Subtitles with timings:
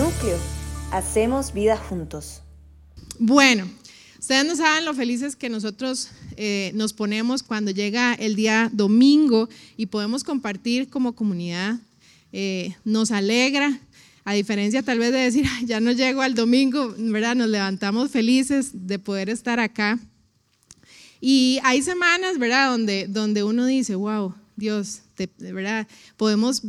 [0.00, 0.38] Núcleo,
[0.92, 2.40] hacemos vida juntos.
[3.18, 3.68] Bueno,
[4.18, 9.50] ustedes no saben lo felices que nosotros eh, nos ponemos cuando llega el día domingo
[9.76, 11.80] y podemos compartir como comunidad.
[12.32, 13.78] Eh, nos alegra,
[14.24, 17.36] a diferencia tal vez de decir, ya no llego al domingo, ¿verdad?
[17.36, 19.98] Nos levantamos felices de poder estar acá.
[21.20, 22.70] Y hay semanas, ¿verdad?
[22.70, 26.62] Donde, donde uno dice, wow, Dios, de verdad, podemos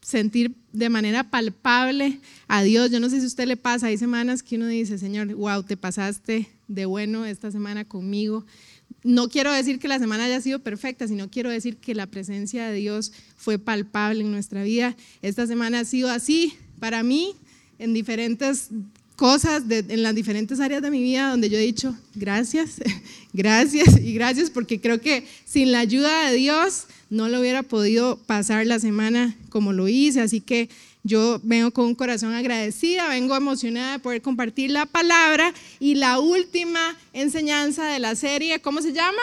[0.00, 2.90] sentir de manera palpable a Dios.
[2.90, 5.62] Yo no sé si a usted le pasa, hay semanas que uno dice, Señor, wow,
[5.62, 8.44] te pasaste de bueno esta semana conmigo.
[9.04, 12.66] No quiero decir que la semana haya sido perfecta, sino quiero decir que la presencia
[12.66, 14.96] de Dios fue palpable en nuestra vida.
[15.22, 17.36] Esta semana ha sido así para mí
[17.78, 18.70] en diferentes
[19.14, 22.80] cosas, en las diferentes áreas de mi vida donde yo he dicho gracias,
[23.32, 28.18] gracias y gracias porque creo que sin la ayuda de Dios no lo hubiera podido
[28.26, 30.68] pasar la semana como lo hice, así que
[31.04, 36.18] yo vengo con un corazón agradecida, vengo emocionada de poder compartir la palabra y la
[36.18, 39.22] última enseñanza de la serie, ¿cómo se llama?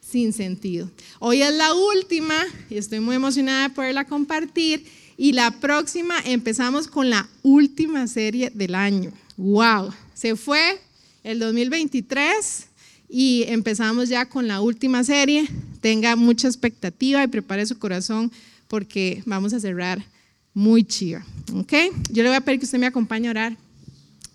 [0.00, 0.88] Sin sentido.
[1.18, 6.86] Hoy es la última y estoy muy emocionada de poderla compartir y la próxima empezamos
[6.86, 9.10] con la última serie del año.
[9.36, 9.92] ¡Wow!
[10.14, 10.80] Se fue
[11.24, 12.67] el 2023
[13.08, 15.48] y empezamos ya con la última serie.
[15.80, 18.30] Tenga mucha expectativa y prepare su corazón
[18.68, 20.04] porque vamos a cerrar
[20.52, 21.24] muy chiva.
[21.54, 21.72] ¿Ok?
[22.10, 23.56] Yo le voy a pedir que usted me acompañe a orar.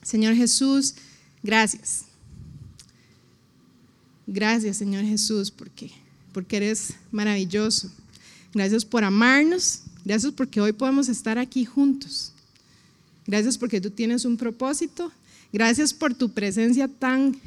[0.02, 0.96] Señor Jesús,
[1.44, 2.06] gracias.
[4.26, 5.92] Gracias, Señor Jesús, porque,
[6.32, 7.92] porque eres maravilloso.
[8.54, 9.82] Gracias por amarnos.
[10.06, 12.32] Gracias porque hoy podemos estar aquí juntos.
[13.28, 15.12] Gracias porque tú tienes un propósito.
[15.52, 17.40] Gracias por tu presencia tan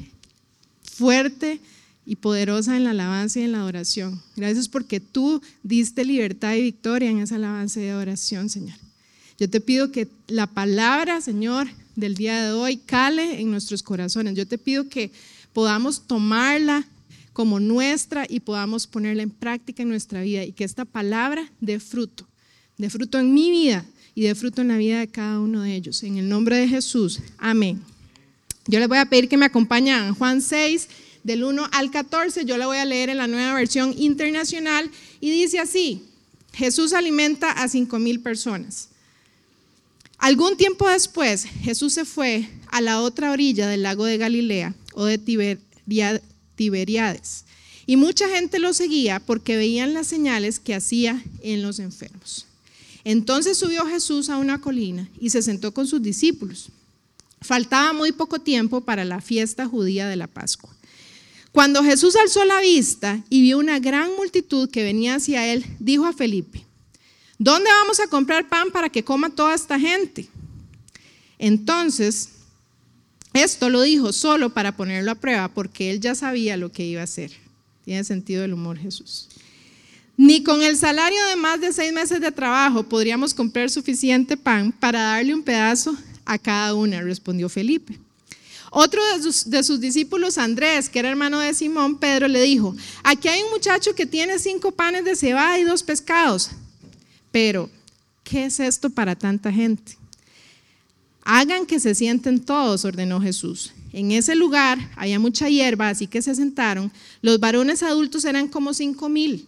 [0.97, 1.59] fuerte
[2.05, 4.21] y poderosa en la alabanza y en la adoración.
[4.35, 8.77] Gracias porque tú diste libertad y victoria en esa alabanza y adoración, Señor.
[9.39, 14.33] Yo te pido que la palabra, Señor, del día de hoy cale en nuestros corazones.
[14.33, 15.11] Yo te pido que
[15.53, 16.87] podamos tomarla
[17.33, 21.79] como nuestra y podamos ponerla en práctica en nuestra vida y que esta palabra dé
[21.79, 22.27] fruto,
[22.77, 25.75] dé fruto en mi vida y dé fruto en la vida de cada uno de
[25.75, 26.01] ellos.
[26.01, 27.79] En el nombre de Jesús, amén.
[28.67, 30.87] Yo les voy a pedir que me acompañen Juan 6,
[31.23, 32.45] del 1 al 14.
[32.45, 34.89] Yo la voy a leer en la nueva versión internacional
[35.19, 36.03] y dice así,
[36.53, 38.89] Jesús alimenta a cinco mil personas.
[40.17, 45.05] Algún tiempo después, Jesús se fue a la otra orilla del lago de Galilea o
[45.05, 45.17] de
[46.55, 47.45] Tiberiades.
[47.85, 52.47] Y mucha gente lo seguía porque veían las señales que hacía en los enfermos.
[53.03, 56.69] Entonces subió Jesús a una colina y se sentó con sus discípulos.
[57.41, 60.69] Faltaba muy poco tiempo para la fiesta judía de la Pascua.
[61.51, 66.05] Cuando Jesús alzó la vista y vio una gran multitud que venía hacia él, dijo
[66.05, 66.65] a Felipe,
[67.39, 70.27] ¿dónde vamos a comprar pan para que coma toda esta gente?
[71.39, 72.29] Entonces,
[73.33, 77.01] esto lo dijo solo para ponerlo a prueba, porque él ya sabía lo que iba
[77.01, 77.31] a hacer.
[77.85, 79.29] Tiene sentido el humor Jesús.
[80.15, 84.71] Ni con el salario de más de seis meses de trabajo podríamos comprar suficiente pan
[84.71, 85.95] para darle un pedazo
[86.27, 87.97] a cada una, respondió Felipe.
[88.69, 89.01] Otro
[89.45, 93.49] de sus, discípulos, Andrés, que era hermano de Simón, Pedro, le dijo, aquí hay un
[93.51, 96.51] muchacho que tiene cinco panes de cebada y dos pescados.
[97.31, 97.69] Pero,
[98.25, 99.97] ¿qué es esto para tanta gente?
[101.23, 103.71] Hagan que se sienten todos, ordenó Jesús.
[103.93, 106.91] En ese lugar había mucha hierba, así que se sentaron.
[107.21, 109.47] Los varones adultos eran como cinco mil.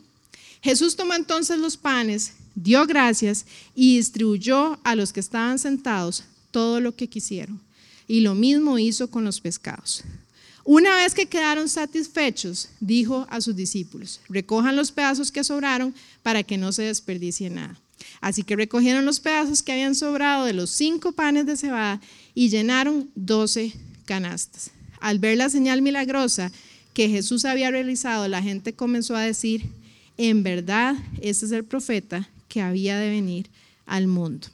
[0.62, 3.46] Jesús tomó entonces los panes, dio gracias
[3.76, 7.62] y distribuyó a los que estaban sentados todo lo que quisieron.
[8.08, 10.04] Y lo mismo hizo con los pescados.
[10.66, 16.44] Una vez que quedaron satisfechos, dijo a sus discípulos, recojan los pedazos que sobraron para
[16.44, 17.80] que no se desperdicie nada.
[18.22, 22.02] Así que recogieron los pedazos que habían sobrado de los cinco panes de cebada
[22.36, 23.74] y llenaron doce
[24.06, 24.72] canastas.
[25.00, 26.52] Al ver la señal milagrosa
[26.94, 29.66] que Jesús había realizado, la gente comenzó a decir,
[30.18, 33.50] en verdad, este es el profeta que había de venir
[33.86, 34.48] al mundo.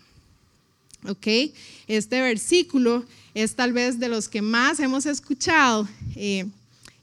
[1.07, 1.53] ¿Ok?
[1.87, 6.45] Este versículo es tal vez de los que más hemos escuchado eh,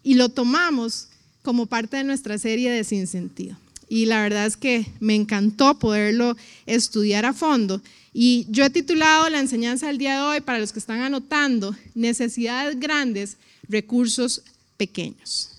[0.02, 1.08] y lo tomamos
[1.42, 3.56] como parte de nuestra serie de Sin Sentido.
[3.88, 7.82] Y la verdad es que me encantó poderlo estudiar a fondo.
[8.14, 11.76] Y yo he titulado la enseñanza del día de hoy, para los que están anotando,
[11.94, 13.36] necesidades grandes,
[13.68, 14.42] recursos
[14.78, 15.50] pequeños.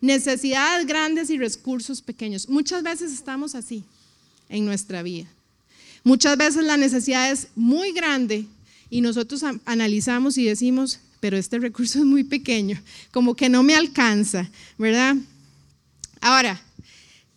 [0.00, 2.48] Necesidades grandes y recursos pequeños.
[2.48, 3.82] Muchas veces estamos así
[4.48, 5.26] en nuestra vida.
[6.04, 8.46] Muchas veces la necesidad es muy grande
[8.90, 12.80] y nosotros analizamos y decimos, pero este recurso es muy pequeño,
[13.10, 14.48] como que no me alcanza,
[14.78, 15.16] ¿verdad?
[16.20, 16.60] Ahora,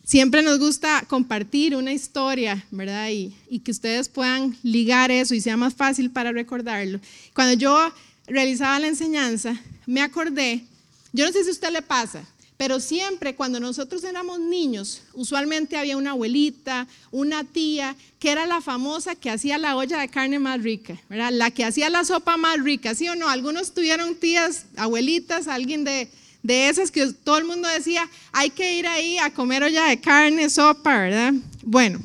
[0.04, 3.10] siempre nos gusta compartir una historia, ¿verdad?
[3.10, 7.00] Y, que ustedes puedan ligar eso y sea más fácil para recordarlo.
[7.34, 7.92] Cuando yo
[8.26, 10.64] realizaba la enseñanza, me acordé,
[11.12, 12.24] yo no sé si a usted le pasa,
[12.62, 18.60] pero siempre cuando nosotros éramos niños, usualmente había una abuelita, una tía, que era la
[18.60, 21.32] famosa que hacía la olla de carne más rica, ¿verdad?
[21.32, 23.28] La que hacía la sopa más rica, ¿sí o no?
[23.28, 26.08] Algunos tuvieron tías, abuelitas, alguien de,
[26.44, 30.00] de esas que todo el mundo decía, hay que ir ahí a comer olla de
[30.00, 31.34] carne, sopa, ¿verdad?
[31.64, 31.98] Bueno,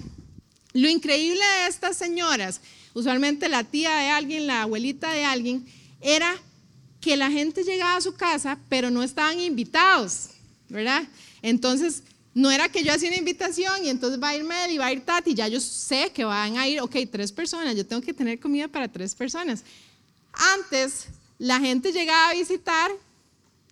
[0.74, 2.62] lo increíble de estas señoras,
[2.95, 5.68] usualmente la tía de alguien, la abuelita de alguien,
[6.01, 6.33] era
[7.00, 10.31] que la gente llegaba a su casa, pero no estaban invitados.
[10.69, 11.03] ¿Verdad?
[11.41, 12.03] Entonces,
[12.33, 14.85] no era que yo hacía una invitación y entonces va a ir Mel y va
[14.85, 18.01] a ir Tati, ya yo sé que van a ir, ok, tres personas, yo tengo
[18.01, 19.63] que tener comida para tres personas.
[20.33, 21.07] Antes,
[21.39, 22.91] la gente llegaba a visitar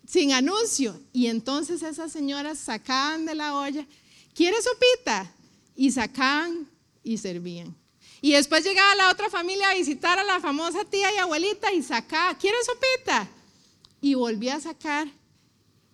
[0.07, 3.85] sin anuncio y entonces esas señoras sacaban de la olla,
[4.33, 5.31] ¿quiere sopita?
[5.75, 6.67] Y sacaban
[7.03, 7.75] y servían.
[8.19, 11.83] Y después llegaba la otra familia a visitar a la famosa tía y abuelita y
[11.83, 13.27] sacaba, ¿quiere sopita?
[14.01, 15.07] Y volvía a sacar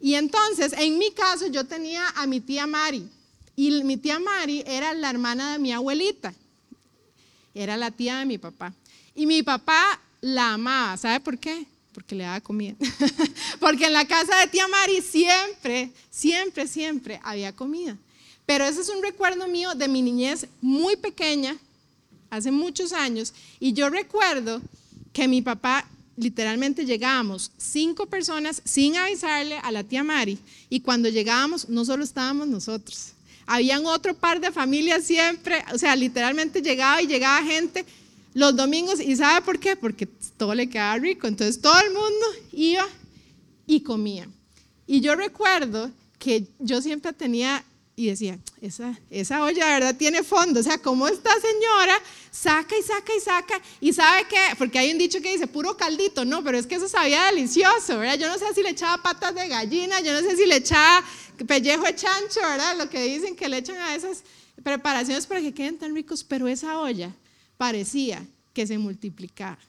[0.02, 3.08] y entonces, en mi caso, yo tenía a mi tía Mari.
[3.56, 6.34] Y mi tía Mari era la hermana de mi abuelita.
[7.54, 8.74] Era la tía de mi papá.
[9.14, 10.98] Y mi papá la amaba.
[10.98, 11.68] ¿Sabe por qué?
[11.94, 12.76] Porque le daba comida.
[13.60, 17.96] Porque en la casa de tía Mari siempre, siempre, siempre había comida.
[18.48, 21.58] Pero ese es un recuerdo mío de mi niñez muy pequeña,
[22.30, 23.34] hace muchos años.
[23.60, 24.62] Y yo recuerdo
[25.14, 25.88] que mi papá
[26.22, 30.38] literalmente llegábamos cinco personas sin avisarle a la tía Mari
[30.70, 33.14] y cuando llegábamos no solo estábamos nosotros,
[33.48, 37.86] habían otro par de familias siempre, o sea, literalmente llegaba y llegaba gente
[38.34, 39.76] los domingos y ¿sabe por qué?
[39.76, 40.06] Porque
[40.38, 42.88] todo le quedaba rico, entonces todo el mundo iba
[43.66, 44.30] y comía.
[44.86, 47.64] Y yo recuerdo que yo siempre tenía
[47.96, 52.00] y decía, esa, esa olla de verdad tiene fondo, o sea, como esta señora
[52.32, 55.76] saca y saca y saca, y sabe que, porque hay un dicho que dice puro
[55.76, 58.18] caldito, no, pero es que eso sabía delicioso, ¿verdad?
[58.18, 61.04] Yo no sé si le echaba patas de gallina, yo no sé si le echaba
[61.46, 62.78] pellejo de chancho, ¿verdad?
[62.78, 64.24] Lo que dicen que le echan a esas
[64.64, 67.14] preparaciones para que queden tan ricos, pero esa olla
[67.58, 69.60] parecía que se multiplicaba.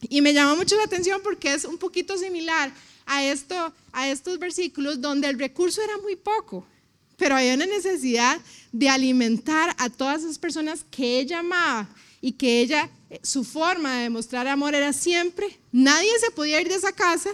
[0.00, 2.72] Y me llamó mucho la atención porque es un poquito similar
[3.06, 6.66] a, esto, a estos versículos donde el recurso era muy poco
[7.16, 8.40] pero había una necesidad
[8.72, 11.88] de alimentar a todas esas personas que ella amaba
[12.20, 16.68] y que ella, eh, su forma de demostrar amor era siempre, nadie se podía ir
[16.68, 17.30] de esa casa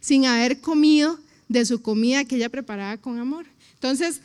[0.00, 3.46] sin haber comido de su comida que ella preparaba con amor.
[3.74, 4.20] Entonces,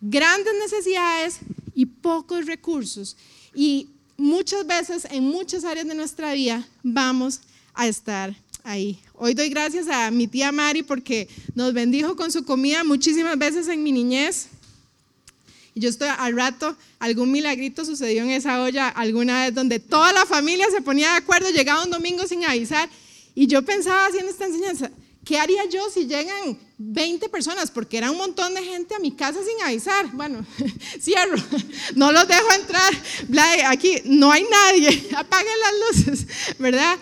[0.00, 1.38] grandes necesidades
[1.74, 3.16] y pocos recursos.
[3.54, 7.40] Y muchas veces en muchas áreas de nuestra vida vamos
[7.74, 8.98] a estar ahí.
[9.14, 13.68] Hoy doy gracias a mi tía Mari porque nos bendijo con su comida muchísimas veces
[13.68, 14.48] en mi niñez.
[15.74, 20.12] Y yo estoy al rato, algún milagrito sucedió en esa olla alguna vez donde toda
[20.12, 22.88] la familia se ponía de acuerdo, llegaba un domingo sin avisar.
[23.34, 24.90] Y yo pensaba haciendo esta enseñanza,
[25.24, 27.72] ¿qué haría yo si llegan 20 personas?
[27.72, 30.12] Porque era un montón de gente a mi casa sin avisar.
[30.12, 30.46] Bueno,
[31.00, 31.36] cierro,
[31.96, 32.94] no los dejo entrar.
[33.66, 36.26] Aquí no hay nadie, apaguen las luces,
[36.58, 36.96] ¿verdad?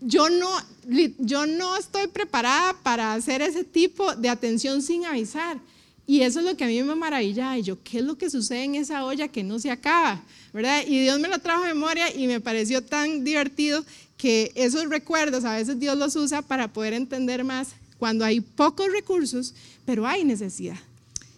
[0.00, 0.50] Yo no,
[1.18, 5.58] yo no estoy preparada para hacer ese tipo de atención sin avisar.
[6.10, 7.58] Y eso es lo que a mí me maravilla.
[7.58, 10.22] Y yo, ¿qué es lo que sucede en esa olla que no se acaba?
[10.54, 10.82] ¿Verdad?
[10.86, 13.84] Y Dios me lo trajo a memoria y me pareció tan divertido
[14.16, 18.90] que esos recuerdos a veces Dios los usa para poder entender más cuando hay pocos
[18.90, 19.52] recursos,
[19.84, 20.78] pero hay necesidad.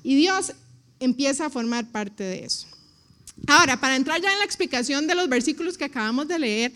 [0.05, 0.53] Y Dios
[1.00, 2.69] empieza a formar parte de eso.
[3.49, 6.73] Ahora, para entrar ya en la explicación de los versículos que acabamos de leer,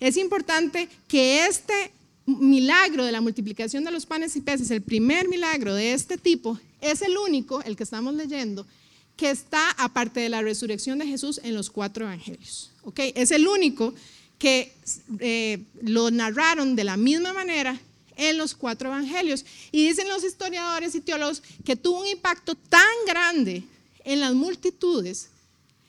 [0.00, 1.92] es importante que este
[2.28, 6.58] milagro de la multiplicación de los panes y peces, el primer milagro de este tipo,
[6.80, 8.66] es el único, el que estamos leyendo,
[9.16, 12.70] que está, aparte de la resurrección de Jesús, en los cuatro evangelios.
[12.84, 13.12] ¿okay?
[13.16, 13.94] Es el único
[14.38, 14.72] que
[15.18, 17.80] eh, lo narraron de la misma manera
[18.16, 19.44] en los cuatro evangelios.
[19.72, 23.64] Y dicen los historiadores y teólogos que tuvo un impacto tan grande
[24.04, 25.30] en las multitudes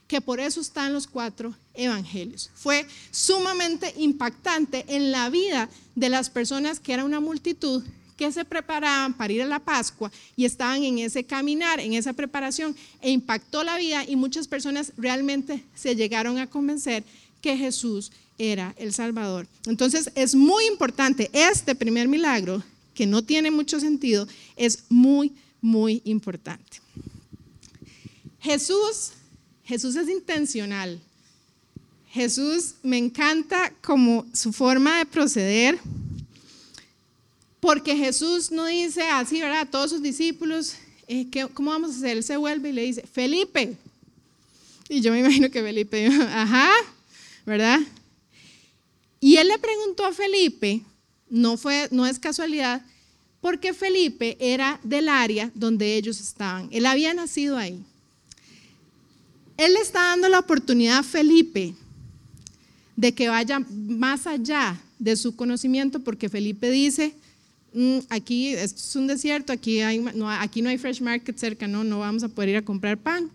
[0.07, 2.49] que por eso está en los cuatro evangelios.
[2.55, 5.69] Fue sumamente impactante en la vida
[5.99, 7.83] de las personas que era una multitud
[8.15, 12.13] que se preparaban para ir a la Pascua y estaban en ese caminar, en esa
[12.13, 17.03] preparación, e impactó la vida y muchas personas realmente se llegaron a convencer
[17.41, 19.47] que Jesús era el Salvador.
[19.65, 22.63] Entonces es muy importante, este primer milagro,
[22.93, 26.81] que no tiene mucho sentido, es muy, muy importante.
[28.39, 29.11] Jesús,
[29.63, 31.01] Jesús es intencional.
[32.09, 35.79] Jesús me encanta como su forma de proceder
[37.59, 39.61] porque Jesús no dice así, ¿verdad?
[39.61, 40.75] A todos sus discípulos,
[41.07, 42.17] eh, ¿cómo vamos a hacer?
[42.17, 43.75] Él se vuelve y le dice, Felipe.
[44.87, 46.71] Y yo me imagino que Felipe ajá,
[47.45, 47.79] ¿verdad?
[49.19, 50.81] Y él le preguntó a Felipe,
[51.29, 52.81] no, fue, no es casualidad,
[53.41, 56.69] porque Felipe era del área donde ellos estaban.
[56.71, 57.83] Él había nacido ahí.
[59.57, 61.75] Él le está dando la oportunidad a Felipe
[62.99, 67.13] de que vaya más allá de su conocimiento, porque Felipe dice,
[67.73, 69.79] mm, aquí es un desierto, aquí,
[70.11, 70.27] no
[70.69, 73.31] hay fresh market cerca, no, no vamos a poder ir a comprar pan.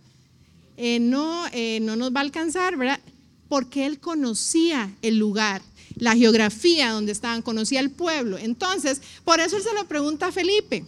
[0.77, 3.01] Eh, no, eh, no nos va a alcanzar, ¿verdad?
[3.49, 5.63] Porque él conocía el lugar,
[5.97, 8.37] la geografía donde estaban, conocía el pueblo.
[8.37, 10.85] Entonces, por eso él se lo pregunta a Felipe.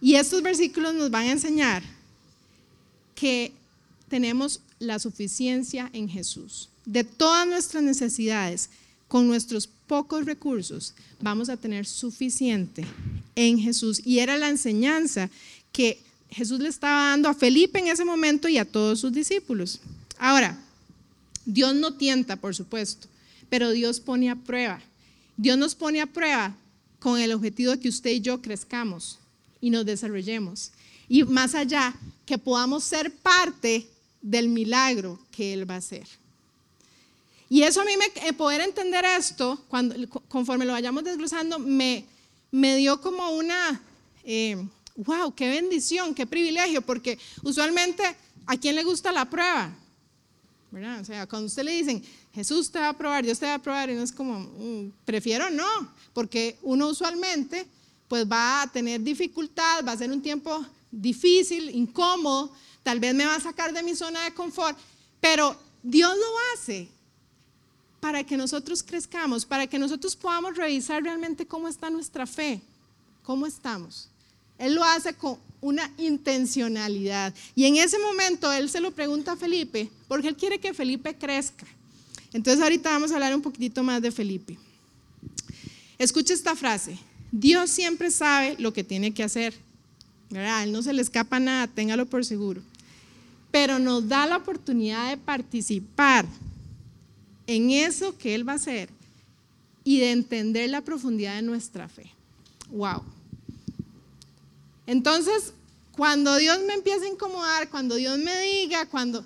[0.00, 1.84] Y estos versículos nos van a enseñar
[3.14, 3.52] que
[4.08, 6.68] tenemos la suficiencia en Jesús.
[6.84, 8.70] De todas nuestras necesidades,
[9.08, 12.84] con nuestros pocos recursos, vamos a tener suficiente
[13.34, 14.00] en Jesús.
[14.04, 15.30] Y era la enseñanza
[15.72, 16.00] que
[16.30, 19.80] Jesús le estaba dando a Felipe en ese momento y a todos sus discípulos.
[20.18, 20.58] Ahora,
[21.44, 23.08] Dios no tienta, por supuesto,
[23.48, 24.80] pero Dios pone a prueba.
[25.36, 26.56] Dios nos pone a prueba
[26.98, 29.18] con el objetivo de que usted y yo crezcamos
[29.60, 30.72] y nos desarrollemos.
[31.08, 31.94] Y más allá,
[32.26, 33.86] que podamos ser parte
[34.24, 36.08] del milagro que Él va a hacer.
[37.50, 39.94] Y eso a mí, me, eh, poder entender esto, cuando,
[40.28, 42.06] conforme lo vayamos desglosando, me,
[42.50, 43.82] me dio como una,
[44.24, 44.56] eh,
[44.96, 48.02] wow, qué bendición, qué privilegio, porque usualmente
[48.46, 49.76] a quién le gusta la prueba,
[50.70, 51.02] ¿verdad?
[51.02, 52.02] O sea, cuando usted le dicen,
[52.32, 54.92] Jesús te va a probar, Dios te va a probar, y no es como, mm,
[55.04, 55.68] prefiero no,
[56.14, 57.66] porque uno usualmente
[58.08, 62.52] pues va a tener dificultad, va a ser un tiempo difícil, incómodo,
[62.84, 64.78] tal vez me va a sacar de mi zona de confort,
[65.20, 66.88] pero Dios lo hace
[67.98, 72.60] para que nosotros crezcamos, para que nosotros podamos revisar realmente cómo está nuestra fe,
[73.22, 74.08] cómo estamos.
[74.58, 77.34] Él lo hace con una intencionalidad.
[77.54, 81.16] Y en ese momento él se lo pregunta a Felipe, porque él quiere que Felipe
[81.16, 81.66] crezca.
[82.34, 84.58] Entonces ahorita vamos a hablar un poquitito más de Felipe.
[85.96, 86.98] Escucha esta frase.
[87.32, 89.54] Dios siempre sabe lo que tiene que hacer.
[90.34, 92.60] A él no se le escapa nada, téngalo por seguro.
[93.54, 96.26] Pero nos da la oportunidad de participar
[97.46, 98.88] en eso que Él va a hacer
[99.84, 102.10] y de entender la profundidad de nuestra fe.
[102.70, 103.04] Wow.
[104.88, 105.52] Entonces,
[105.92, 109.24] cuando Dios me empieza a incomodar, cuando Dios me diga, cuando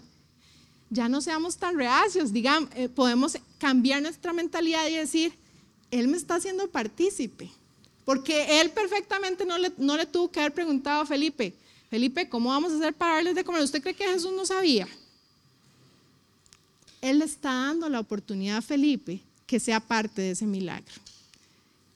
[0.91, 5.33] ya no seamos tan reacios, digamos, eh, podemos cambiar nuestra mentalidad y decir,
[5.91, 7.51] Él me está haciendo partícipe.
[8.05, 11.55] Porque Él perfectamente no le, no le tuvo que haber preguntado a Felipe,
[11.91, 13.63] Felipe, ¿cómo vamos a hacer para darles de comer?
[13.63, 14.87] ¿Usted cree que Jesús no sabía?
[17.01, 20.95] Él le está dando la oportunidad a Felipe que sea parte de ese milagro.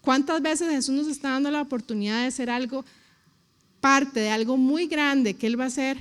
[0.00, 2.84] ¿Cuántas veces Jesús nos está dando la oportunidad de ser algo
[3.80, 5.99] parte de algo muy grande que Él va a hacer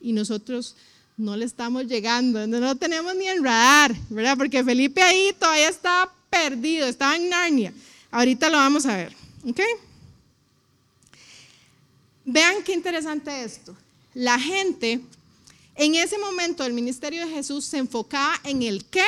[0.00, 0.76] y nosotros
[1.16, 4.36] no le estamos llegando, no tenemos ni en radar, ¿verdad?
[4.36, 7.72] Porque Felipe ahí todavía estaba perdido, estaba en Narnia.
[8.10, 9.12] Ahorita lo vamos a ver,
[9.44, 9.60] ¿ok?
[12.24, 13.76] Vean qué interesante esto.
[14.14, 15.00] La gente
[15.76, 19.06] en ese momento el ministerio de Jesús se enfocaba en el qué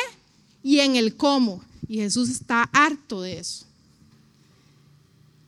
[0.63, 1.63] y en el cómo.
[1.89, 3.67] Y Jesús está harto de eso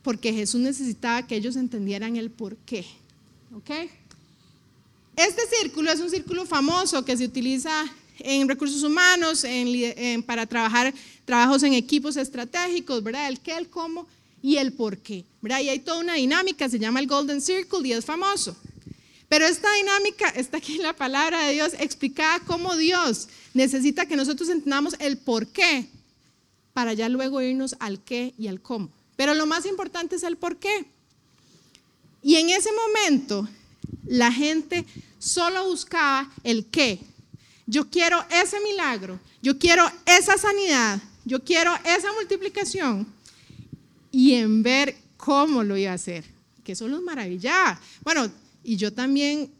[0.09, 2.85] porque Jesús necesitaba que ellos entendieran el por qué.
[3.55, 3.69] ¿Ok?
[5.15, 7.85] Este círculo es un círculo famoso que se utiliza
[8.19, 9.45] en recursos humanos,
[10.25, 10.93] para trabajar
[11.25, 13.27] trabajos en equipos estratégicos, ¿verdad?
[13.27, 14.07] El qué, el cómo
[14.41, 15.59] y el por qué, ¿verdad?
[15.61, 18.55] Y hay toda una dinámica, se llama el Golden Circle y es famoso.
[19.27, 24.15] Pero esta dinámica está aquí en la palabra de Dios explicada cómo Dios necesita que
[24.15, 25.87] nosotros entendamos el por qué
[26.73, 28.89] para ya luego irnos al qué y al cómo.
[29.15, 30.85] Pero lo más importante es el por qué.
[32.23, 33.47] Y en ese momento
[34.05, 34.85] la gente
[35.19, 36.99] solo buscaba el qué.
[37.67, 43.05] Yo quiero ese milagro, yo quiero esa sanidad, yo quiero esa multiplicación
[44.11, 46.23] y en ver cómo lo iba a hacer,
[46.63, 47.79] que eso los maravillaba.
[48.03, 48.29] Bueno,
[48.63, 49.51] y yo también,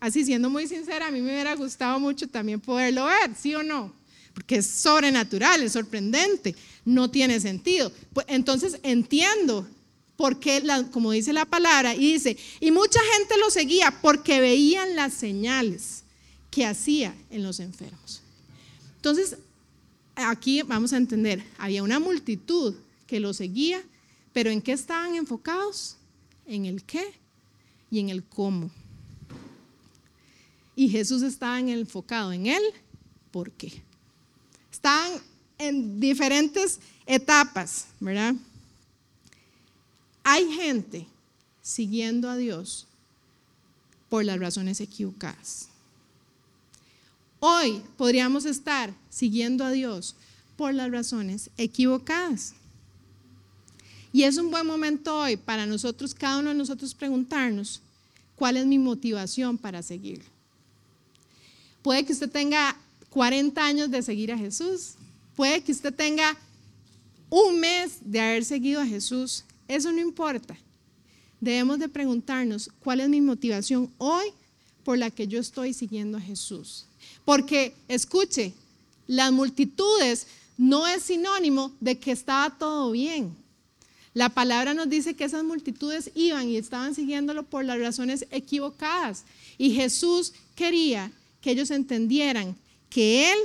[0.00, 3.62] así siendo muy sincera, a mí me hubiera gustado mucho también poderlo ver, ¿sí o
[3.62, 3.92] no?
[4.34, 7.90] porque es sobrenatural, es sorprendente, no tiene sentido.
[8.12, 9.66] Pues, entonces entiendo
[10.16, 14.96] por qué, como dice la palabra, y dice, y mucha gente lo seguía porque veían
[14.96, 16.02] las señales
[16.50, 18.22] que hacía en los enfermos.
[18.96, 19.36] Entonces,
[20.16, 22.74] aquí vamos a entender, había una multitud
[23.06, 23.82] que lo seguía,
[24.32, 25.96] pero ¿en qué estaban enfocados?
[26.46, 27.04] En el qué
[27.90, 28.70] y en el cómo.
[30.76, 32.62] Y Jesús estaba enfocado en él,
[33.30, 33.82] ¿por qué?
[34.84, 35.12] están
[35.56, 38.34] en diferentes etapas, ¿verdad?
[40.22, 41.06] Hay gente
[41.62, 42.86] siguiendo a Dios
[44.10, 45.68] por las razones equivocadas.
[47.40, 50.16] Hoy podríamos estar siguiendo a Dios
[50.56, 52.52] por las razones equivocadas.
[54.14, 57.80] Y es un buen momento hoy para nosotros, cada uno de nosotros, preguntarnos,
[58.36, 60.22] ¿cuál es mi motivación para seguir?
[61.82, 62.76] Puede que usted tenga
[63.10, 64.92] 40 años de seguir a Jesús,
[65.34, 66.38] puede que usted tenga
[67.28, 70.56] un mes de haber seguido a Jesús, eso no importa.
[71.40, 74.26] Debemos de preguntarnos, ¿cuál es mi motivación hoy
[74.84, 76.86] por la que yo estoy siguiendo a Jesús?
[77.24, 78.54] Porque, escuche,
[79.08, 83.42] las multitudes no es sinónimo de que estaba todo bien.
[84.14, 89.24] La palabra nos dice que esas multitudes iban y estaban siguiéndolo por las razones equivocadas.
[89.58, 92.56] Y Jesús quería que ellos entendieran
[92.88, 93.38] que Él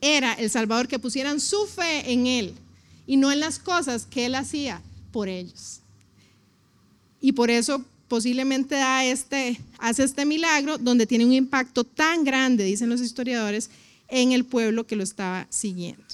[0.00, 2.54] era el Salvador, que pusieran su fe en Él
[3.06, 4.82] y no en las cosas que Él hacía
[5.12, 5.80] por ellos.
[7.20, 12.64] Y por eso posiblemente da este, hace este milagro donde tiene un impacto tan grande,
[12.64, 13.70] dicen los historiadores,
[14.08, 16.04] en el pueblo que lo estaba siguiendo.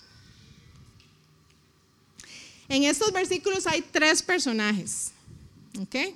[2.70, 5.10] En estos versículos hay tres personajes,
[5.76, 6.14] ¿ok?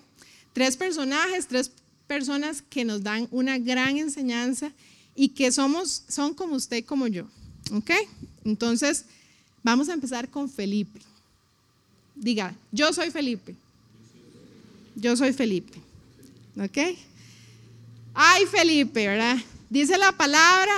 [0.53, 1.73] Tres personajes, tres
[2.07, 4.71] personas que nos dan una gran enseñanza
[5.17, 7.25] y que somos, son como usted como yo,
[7.73, 7.91] ¿ok?
[8.45, 9.05] Entonces,
[9.65, 11.01] vamos a empezar con Felipe.
[12.15, 13.57] Diga, yo soy Felipe.
[14.95, 15.77] Yo soy Felipe,
[16.57, 16.97] ¿ok?
[18.15, 19.39] Ay, Felipe, ¿verdad?
[19.69, 20.73] Dice la palabra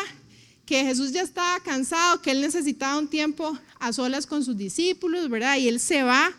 [0.64, 5.28] que Jesús ya estaba cansado, que él necesitaba un tiempo a solas con sus discípulos,
[5.28, 5.56] ¿verdad?
[5.56, 6.32] Y él se va,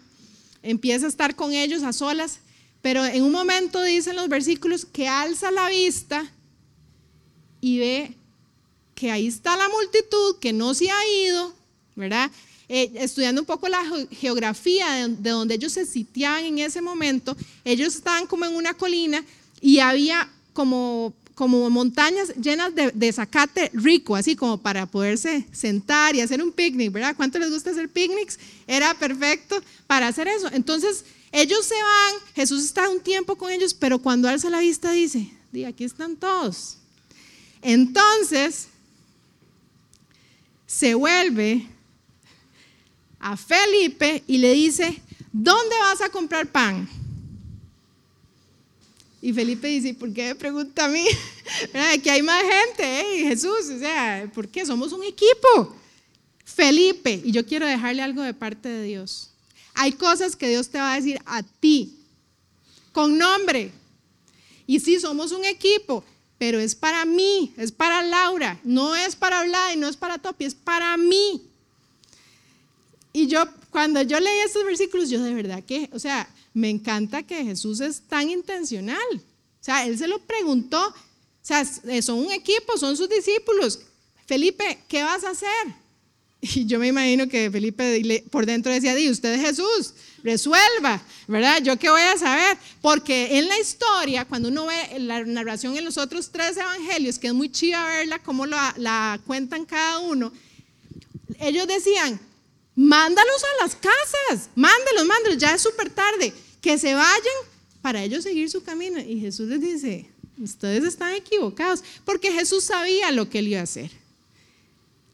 [0.64, 2.40] empieza a estar con ellos a solas,
[2.82, 6.32] pero en un momento dicen los versículos que alza la vista
[7.62, 8.16] y ve
[8.96, 11.54] que ahí está la multitud, que no se ha ido,
[11.96, 12.32] ¿verdad?
[12.70, 17.96] Eh, estudiando un poco la geografía de, donde ellos se sitiaban en ese momento, ellos
[17.96, 19.24] estaban como en una colina
[19.62, 26.16] y había como como montañas llenas de, de, zacate rico, así como para poderse sentar
[26.16, 27.16] y hacer un picnic, ¿verdad?
[27.16, 28.40] ¿Cuánto les gusta hacer picnics?
[28.66, 30.50] Era perfecto para hacer eso.
[30.52, 34.92] Entonces, ellos se van, Jesús está un tiempo con ellos, pero cuando alza la vista
[34.92, 36.80] dice, di, aquí están todos.
[37.62, 38.70] Entonces,
[40.66, 41.68] se vuelve
[43.20, 45.00] a Felipe y le dice,
[45.32, 46.90] ¿dónde vas a comprar pan?
[49.28, 51.04] Y Felipe dice, ¿por qué me pregunta a mí?
[51.94, 53.28] Aquí hay más gente, ¿eh?
[53.28, 54.66] Jesús, o sea, ¿por qué?
[54.66, 55.76] Somos un equipo.
[56.46, 59.32] Felipe, y yo quiero dejarle algo de parte de Dios.
[59.74, 61.94] Hay cosas que Dios te va a decir a ti,
[62.94, 63.74] con nombre.
[64.66, 66.06] Y sí, somos un equipo,
[66.38, 70.20] pero es para mí, es para Laura, no es para hablar y no es para
[70.20, 71.42] Topi, es para mí.
[73.12, 77.22] Y yo, cuando yo leí estos versículos, yo de verdad que, o sea, me encanta
[77.22, 78.98] que Jesús es tan intencional.
[79.14, 80.88] O sea, él se lo preguntó.
[80.88, 80.94] O
[81.44, 83.80] sea, eh, son un equipo, son sus discípulos.
[84.26, 85.50] Felipe, ¿qué vas a hacer?
[86.40, 89.94] Y yo me imagino que Felipe por dentro decía, di, usted es Jesús,
[90.24, 91.62] resuelva, ¿verdad?
[91.64, 92.58] ¿Yo qué voy a saber?
[92.80, 97.28] Porque en la historia, cuando uno ve la narración en los otros tres evangelios, que
[97.28, 100.32] es muy chiva verla, cómo la, la cuentan cada uno,
[101.40, 102.20] ellos decían,
[102.76, 106.34] mándalos a las casas, mándalos, mándalos, ya es súper tarde
[106.68, 107.38] que se vayan
[107.82, 109.00] para ellos seguir su camino.
[109.00, 110.06] Y Jesús les dice,
[110.38, 113.90] ustedes están equivocados, porque Jesús sabía lo que él iba a hacer.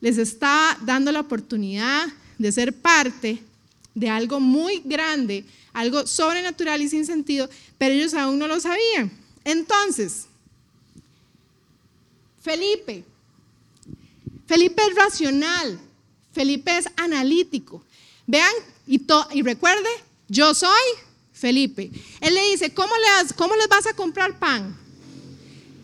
[0.01, 2.07] Les está dando la oportunidad
[2.39, 3.37] de ser parte
[3.93, 9.11] de algo muy grande, algo sobrenatural y sin sentido, pero ellos aún no lo sabían.
[9.43, 10.25] Entonces,
[12.41, 13.03] Felipe,
[14.47, 15.79] Felipe es racional,
[16.31, 17.85] Felipe es analítico.
[18.25, 18.53] Vean
[18.87, 18.99] y,
[19.33, 19.89] y recuerde,
[20.27, 20.81] yo soy
[21.43, 21.91] Felipe.
[22.21, 24.73] Él le dice, ¿cómo les, ¿cómo les vas a comprar pan?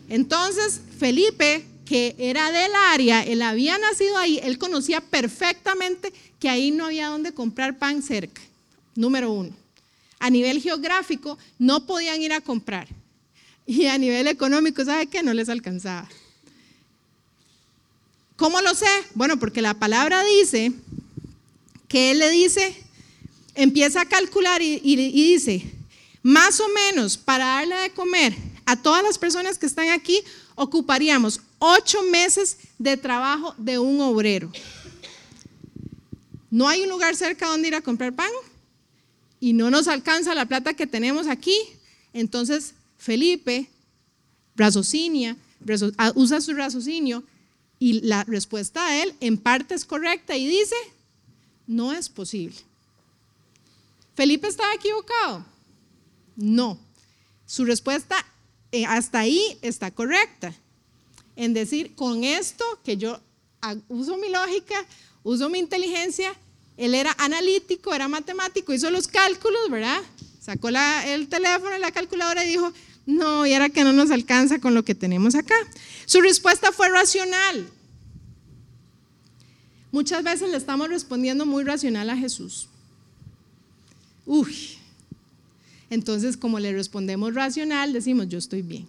[0.08, 6.72] Entonces, Felipe, que era del área, él había nacido ahí, él conocía perfectamente que ahí
[6.72, 8.42] no había donde comprar pan cerca.
[8.96, 9.54] Número uno.
[10.18, 12.88] A nivel geográfico, no podían ir a comprar.
[13.66, 15.24] Y a nivel económico, ¿sabe qué?
[15.24, 16.08] No les alcanzaba.
[18.38, 18.88] ¿Cómo lo sé?
[19.14, 20.72] Bueno, porque la palabra dice
[21.90, 22.82] que él le dice
[23.56, 25.64] empieza a calcular y, dice,
[26.22, 28.36] más o menos para darle de comer
[28.66, 30.22] a todas las personas que están aquí,
[30.56, 34.52] ocuparíamos ocho meses de trabajo de un obrero.
[36.52, 38.32] No hay un lugar cerca donde ir a comprar pan
[39.40, 41.58] y no nos alcanza la plata que tenemos aquí.
[42.14, 43.70] Entonces Felipe
[44.60, 45.38] raciocinia,
[45.98, 47.24] ah, usa su raciocinio
[47.80, 50.76] y la respuesta de él en parte es correcta y dice,
[51.66, 52.56] no es posible.
[54.20, 55.46] Felipe estaba equivocado.
[56.36, 56.78] No.
[57.46, 58.18] Su respuesta
[58.70, 60.54] eh, hasta ahí está correcta.
[61.38, 63.18] En decir, con esto que yo
[63.88, 64.76] uso mi lógica,
[65.24, 66.34] uso mi inteligencia,
[66.76, 70.02] él era analítico, era matemático, hizo los cálculos, ¿verdad?
[70.42, 72.74] Sacó el teléfono la calculadora y dijo,
[73.06, 75.56] no, y era que no nos alcanza con lo que tenemos acá.
[76.06, 77.70] Su respuesta fue racional.
[79.94, 82.69] Muchas veces le estamos respondiendo muy racional a Jesús.
[84.32, 84.56] Uy,
[85.90, 88.86] entonces como le respondemos racional, decimos, yo estoy bien.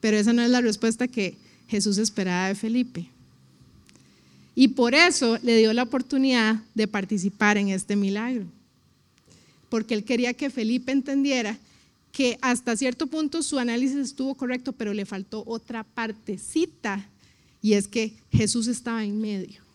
[0.00, 1.36] Pero esa no es la respuesta que
[1.68, 3.10] Jesús esperaba de Felipe.
[4.54, 8.46] Y por eso le dio la oportunidad de participar en este milagro.
[9.68, 11.58] Porque él quería que Felipe entendiera
[12.12, 17.06] que hasta cierto punto su análisis estuvo correcto, pero le faltó otra partecita,
[17.60, 19.65] y es que Jesús estaba en medio.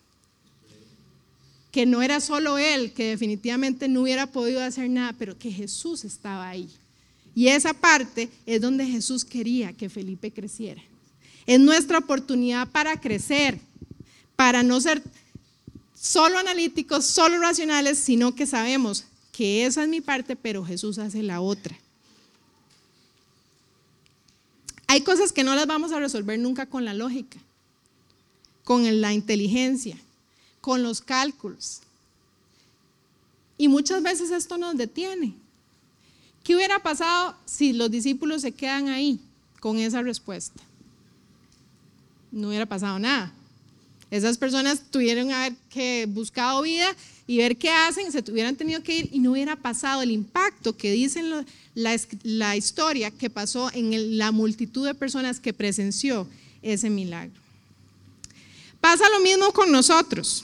[1.72, 6.04] Que no era solo él, que definitivamente no hubiera podido hacer nada, pero que Jesús
[6.04, 6.70] estaba ahí.
[7.34, 10.82] Y esa parte es donde Jesús quería que Felipe creciera.
[11.46, 13.60] Es nuestra oportunidad para crecer,
[14.36, 15.02] para no ser
[16.00, 21.24] solo analíticos, solo racionales, sino que sabemos que esa es mi parte, pero Jesús hace
[21.24, 21.78] la otra.
[24.88, 27.40] Hay cosas que no las vamos a resolver nunca con la lógica,
[28.66, 29.98] con la inteligencia,
[30.62, 31.82] con los cálculos.
[33.58, 35.36] Y muchas veces esto nos detiene.
[36.44, 39.20] ¿Qué hubiera pasado si los discípulos se quedan ahí
[39.60, 40.62] con esa respuesta?
[42.32, 43.34] No hubiera pasado nada.
[44.10, 45.30] Esas personas tuvieron
[45.70, 46.96] que buscado vida
[47.28, 50.76] y ver qué hacen, se hubieran tenido que ir y no hubiera pasado el impacto
[50.76, 51.46] que dicen
[51.76, 56.28] la historia que pasó en la multitud de personas que presenció
[56.62, 57.41] ese milagro.
[58.82, 60.44] Pasa lo mismo con nosotros.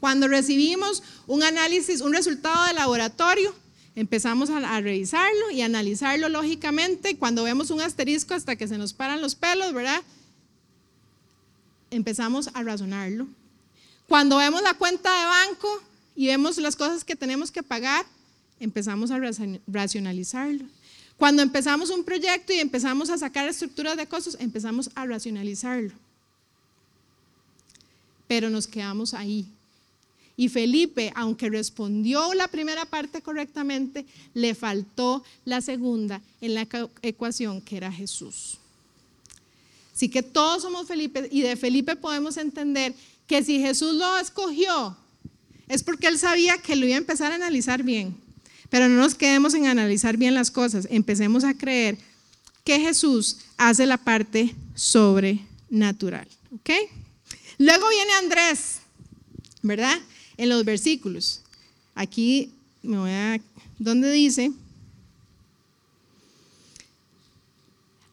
[0.00, 3.54] Cuando recibimos un análisis, un resultado de laboratorio,
[3.94, 7.16] empezamos a, revisarlo y analizarlo lógicamente.
[7.16, 10.02] Cuando vemos un asterisco hasta que se nos paran los pelos, ¿verdad?
[11.92, 13.26] empezamos a razonarlo.
[14.08, 15.82] Cuando vemos la cuenta de banco
[16.16, 18.04] y vemos las cosas que tenemos que pagar,
[18.58, 19.18] empezamos a
[19.66, 20.64] racionalizarlo.
[21.16, 25.92] Cuando empezamos un proyecto y empezamos a sacar estructuras de costos, empezamos a racionalizarlo.
[28.32, 29.44] Pero nos quedamos ahí.
[30.38, 36.66] Y Felipe, aunque respondió la primera parte correctamente, le faltó la segunda en la
[37.02, 38.56] ecuación, que era Jesús.
[39.94, 42.94] Así que todos somos Felipe y de Felipe podemos entender
[43.26, 44.96] que si Jesús lo escogió,
[45.68, 48.16] es porque él sabía que lo iba a empezar a analizar bien.
[48.70, 51.98] Pero no nos quedemos en analizar bien las cosas, empecemos a creer
[52.64, 56.26] que Jesús hace la parte sobrenatural.
[56.54, 56.70] ¿Ok?
[57.62, 58.80] Luego viene Andrés,
[59.62, 59.96] ¿verdad?
[60.36, 61.42] En los versículos.
[61.94, 63.40] Aquí me voy a.
[63.78, 64.50] ¿Dónde dice?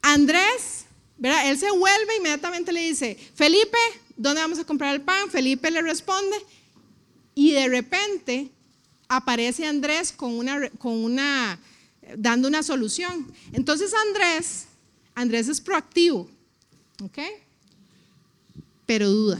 [0.02, 0.84] Andrés
[1.20, 3.78] él se vuelve inmediatamente le dice, Felipe,
[4.16, 5.28] ¿dónde vamos a comprar el pan?
[5.30, 6.36] Felipe le responde
[7.34, 8.50] y de repente
[9.08, 11.58] aparece Andrés con una, con una,
[12.16, 13.26] dando una solución.
[13.52, 14.66] Entonces Andrés,
[15.16, 16.30] Andrés es proactivo,
[17.02, 17.18] ¿ok?
[18.90, 19.38] Pero duda.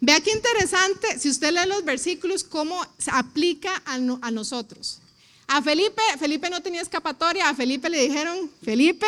[0.00, 4.98] Vea qué interesante, si usted lee los versículos, cómo se aplica a, a nosotros.
[5.46, 9.06] A Felipe, Felipe no tenía escapatoria, a Felipe le dijeron, Felipe,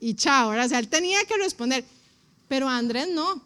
[0.00, 1.84] y chao, O sea, él tenía que responder,
[2.48, 3.40] pero Andrés no.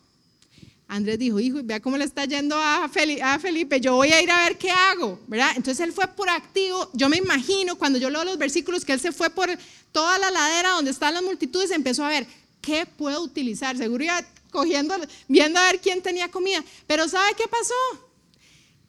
[0.88, 4.48] Andrés dijo, hijo, vea cómo le está yendo a Felipe, yo voy a ir a
[4.48, 5.50] ver qué hago, ¿verdad?
[5.56, 9.00] Entonces él fue por activo, yo me imagino cuando yo leo los versículos que él
[9.00, 9.50] se fue por
[9.92, 12.26] toda la ladera donde están las multitudes, empezó a ver,
[12.62, 13.76] ¿qué puedo utilizar?
[13.76, 14.24] Seguro iba
[14.56, 14.94] cogiendo,
[15.28, 17.74] viendo a ver quién tenía comida, pero ¿sabe qué pasó?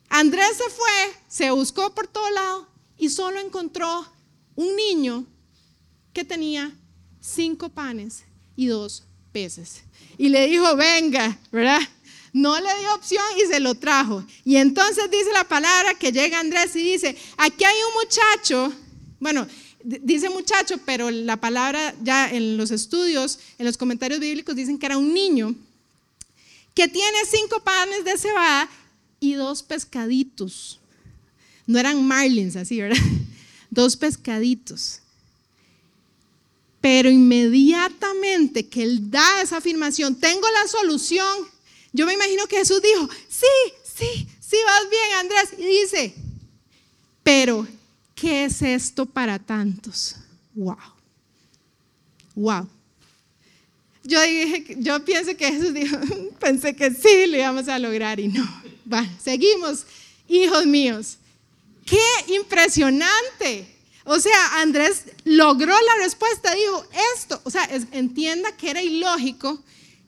[0.07, 4.07] Andrés se fue, se buscó por todo lado y solo encontró
[4.55, 5.25] un niño
[6.13, 6.71] que tenía
[7.19, 8.23] cinco panes
[8.55, 9.03] y dos
[9.33, 9.81] peces.
[10.17, 11.81] Y le dijo, venga, ¿verdad?
[12.31, 14.23] No le dio opción y se lo trajo.
[14.45, 18.73] Y entonces dice la palabra que llega Andrés y dice, aquí hay un muchacho,
[19.19, 19.45] bueno,
[19.87, 24.85] dice muchacho, pero la palabra ya en los estudios, en los comentarios bíblicos dicen que
[24.85, 25.55] era un niño,
[26.73, 28.69] que tiene cinco panes de cebada
[29.19, 30.79] y dos pescaditos.
[31.65, 32.97] No eran marlins así, ¿verdad?
[33.69, 35.01] Dos pescaditos.
[36.79, 41.27] Pero inmediatamente que él da esa afirmación, tengo la solución,
[41.91, 43.45] yo me imagino que Jesús dijo, sí,
[43.83, 45.49] sí, sí, vas bien, Andrés.
[45.57, 46.15] Y dice,
[47.23, 47.67] pero,
[48.17, 50.15] ¿qué es esto para tantos?
[50.53, 50.75] Wow.
[52.35, 52.67] Wow.
[54.03, 55.97] Yo, dije, yo pienso que Jesús dijo,
[56.39, 58.43] pensé que sí lo íbamos a lograr y no.
[58.91, 59.85] Va, seguimos,
[60.27, 61.17] hijos míos.
[61.85, 63.75] ¡Qué impresionante!
[64.03, 69.61] O sea, Andrés logró la respuesta, dijo esto, o sea, entienda que era ilógico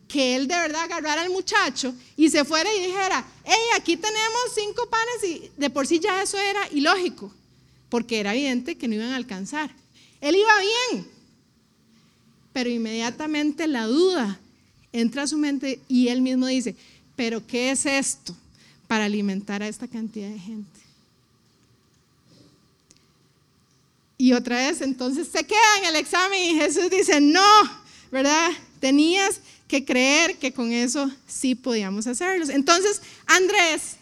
[0.08, 4.42] que él de verdad agarrara al muchacho y se fuera y dijera, hey, aquí tenemos
[4.56, 7.32] cinco panes y de por sí ya eso era ilógico,
[7.90, 9.72] porque era evidente que no iban a alcanzar.
[10.22, 10.52] Él iba
[10.92, 11.08] bien,
[12.54, 14.40] pero inmediatamente la duda
[14.92, 16.76] entra a su mente y él mismo dice,
[17.16, 18.36] pero ¿qué es esto
[18.88, 20.80] para alimentar a esta cantidad de gente?
[24.18, 27.42] Y otra vez, entonces se queda en el examen y Jesús dice, no,
[28.12, 28.52] ¿verdad?
[28.82, 32.46] Tenías que creer que con eso sí podíamos hacerlo.
[32.50, 33.96] Entonces, Andrés,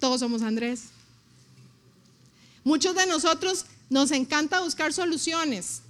[0.00, 0.91] todos somos Andrés.
[2.64, 5.82] Muchos de nosotros nos encanta buscar soluciones.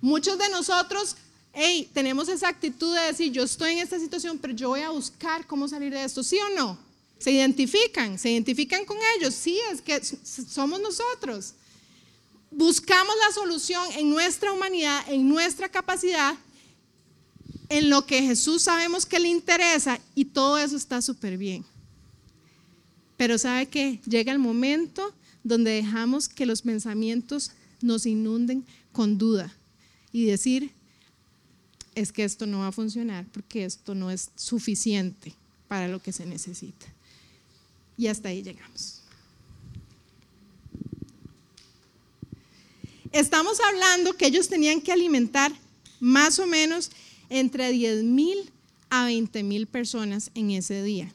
[0.00, 1.16] Muchos de nosotros,
[1.52, 4.90] hey, tenemos esa actitud de decir, yo estoy en esta situación, pero yo voy a
[4.90, 6.78] buscar cómo salir de esto, ¿sí o no?
[7.18, 11.54] Se identifican, se identifican con ellos, sí, es que somos nosotros.
[12.50, 16.36] Buscamos la solución en nuestra humanidad, en nuestra capacidad
[17.68, 21.64] en lo que Jesús sabemos que le interesa y todo eso está súper bien.
[23.16, 25.12] Pero sabe que llega el momento
[25.44, 29.54] donde dejamos que los pensamientos nos inunden con duda
[30.12, 30.72] y decir,
[31.94, 35.34] es que esto no va a funcionar porque esto no es suficiente
[35.68, 36.86] para lo que se necesita.
[37.96, 39.02] Y hasta ahí llegamos.
[43.12, 45.52] Estamos hablando que ellos tenían que alimentar
[46.00, 46.90] más o menos
[47.28, 48.50] entre 10 mil
[48.90, 51.12] a 20 mil personas en ese día.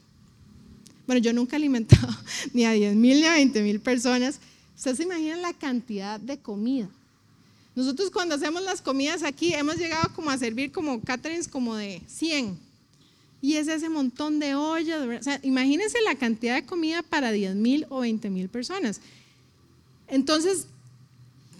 [1.10, 2.06] Bueno, yo nunca he alimentado
[2.52, 4.38] ni a 10 mil ni a 20 mil personas.
[4.76, 6.88] Ustedes se imaginan la cantidad de comida.
[7.74, 12.00] Nosotros cuando hacemos las comidas aquí hemos llegado como a servir como caterings como de
[12.06, 12.56] 100.
[13.42, 15.26] Y es ese montón de ollas.
[15.42, 19.00] Imagínense la cantidad de comida para 10 mil o 20 mil personas.
[20.06, 20.66] Entonces,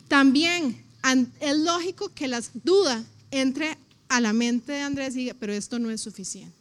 [0.07, 0.81] también
[1.41, 3.77] es lógico que la duda entre
[4.09, 6.55] a la mente de Andrés y diga, pero esto no es suficiente.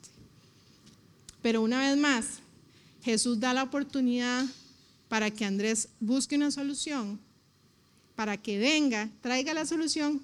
[1.44, 2.40] Pero una vez más,
[3.04, 4.46] Jesús da la oportunidad
[5.08, 7.20] para que Andrés busque una solución,
[8.16, 10.22] para que venga, traiga la solución,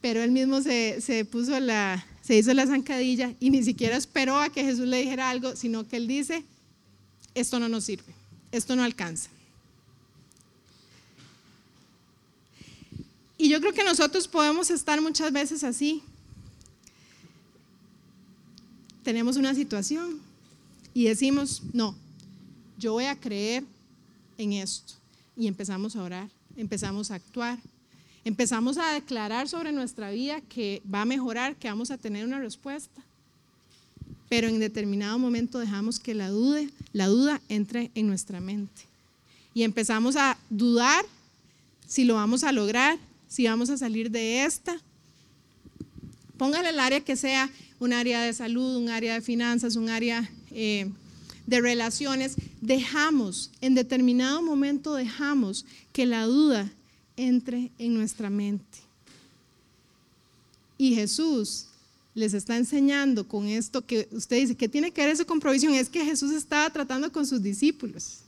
[0.00, 4.38] pero él mismo se, se puso la, se hizo la zancadilla y ni siquiera esperó
[4.38, 6.44] a que Jesús le dijera algo, sino que él dice,
[7.34, 8.12] esto no nos sirve,
[8.50, 9.30] esto no alcanza.
[13.38, 16.02] Y yo creo que nosotros podemos estar muchas veces así,
[19.04, 20.25] tenemos una situación
[20.96, 21.94] y decimos, no,
[22.78, 23.62] yo voy a creer
[24.38, 24.94] en esto.
[25.36, 27.58] Y empezamos a orar, empezamos a actuar,
[28.24, 32.38] empezamos a declarar sobre nuestra vida que va a mejorar, que vamos a tener una
[32.38, 33.02] respuesta.
[34.30, 36.62] Pero en determinado momento dejamos que la duda,
[36.94, 38.86] la duda entre en nuestra mente.
[39.52, 41.04] Y empezamos a dudar
[41.86, 44.80] si lo vamos a lograr, si vamos a salir de esta.
[46.38, 50.26] Póngale el área que sea, un área de salud, un área de finanzas, un área
[50.58, 50.90] eh,
[51.46, 56.72] de relaciones, dejamos, en determinado momento dejamos que la duda
[57.16, 58.78] entre en nuestra mente.
[60.78, 61.66] Y Jesús
[62.14, 65.74] les está enseñando con esto que usted dice, que tiene que ver eso con provisión?
[65.74, 68.20] Es que Jesús estaba tratando con sus discípulos.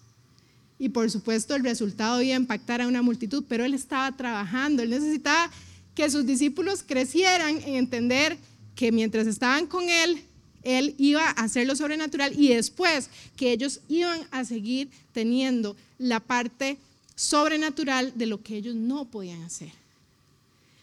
[0.78, 4.82] Y por supuesto el resultado iba a impactar a una multitud, pero él estaba trabajando,
[4.82, 5.50] él necesitaba
[5.94, 8.36] que sus discípulos crecieran en entender
[8.74, 10.22] que mientras estaban con él,
[10.62, 16.20] él iba a hacer lo sobrenatural y después que ellos iban a seguir teniendo la
[16.20, 16.78] parte
[17.14, 19.72] sobrenatural de lo que ellos no podían hacer.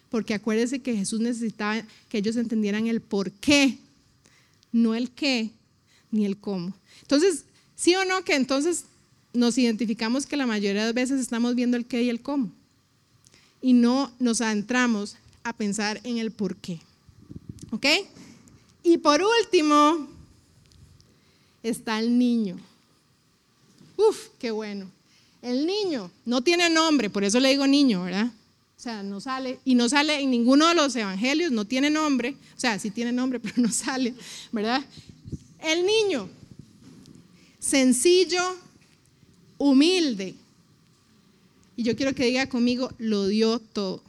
[0.09, 3.77] Porque acuérdense que Jesús necesitaba que ellos entendieran el por qué,
[4.71, 5.49] no el qué
[6.11, 6.73] ni el cómo.
[7.01, 8.85] Entonces, sí o no que entonces
[9.33, 12.51] nos identificamos que la mayoría de veces estamos viendo el qué y el cómo
[13.65, 16.79] y no nos adentramos a pensar en el por qué.
[17.71, 17.85] ¿Ok?
[18.85, 20.07] Y por último,
[21.63, 22.55] está el niño.
[23.97, 24.91] Uf, qué bueno.
[25.41, 28.27] El niño no tiene nombre, por eso le digo niño, ¿verdad?
[28.27, 32.35] O sea, no sale, y no sale en ninguno de los evangelios, no tiene nombre,
[32.55, 34.13] o sea, sí tiene nombre, pero no sale,
[34.51, 34.85] ¿verdad?
[35.63, 36.29] El niño,
[37.57, 38.43] sencillo,
[39.57, 40.35] humilde,
[41.75, 44.03] y yo quiero que diga conmigo, lo dio todo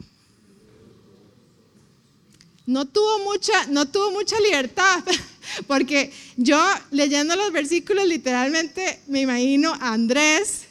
[2.67, 5.03] no tuvo mucha, no tuvo mucha libertad,
[5.67, 10.63] porque yo leyendo los versículos literalmente me imagino a Andrés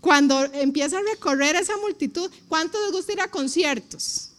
[0.00, 2.30] cuando empieza a recorrer esa multitud.
[2.48, 4.30] ¿Cuántos les gusta ir a conciertos?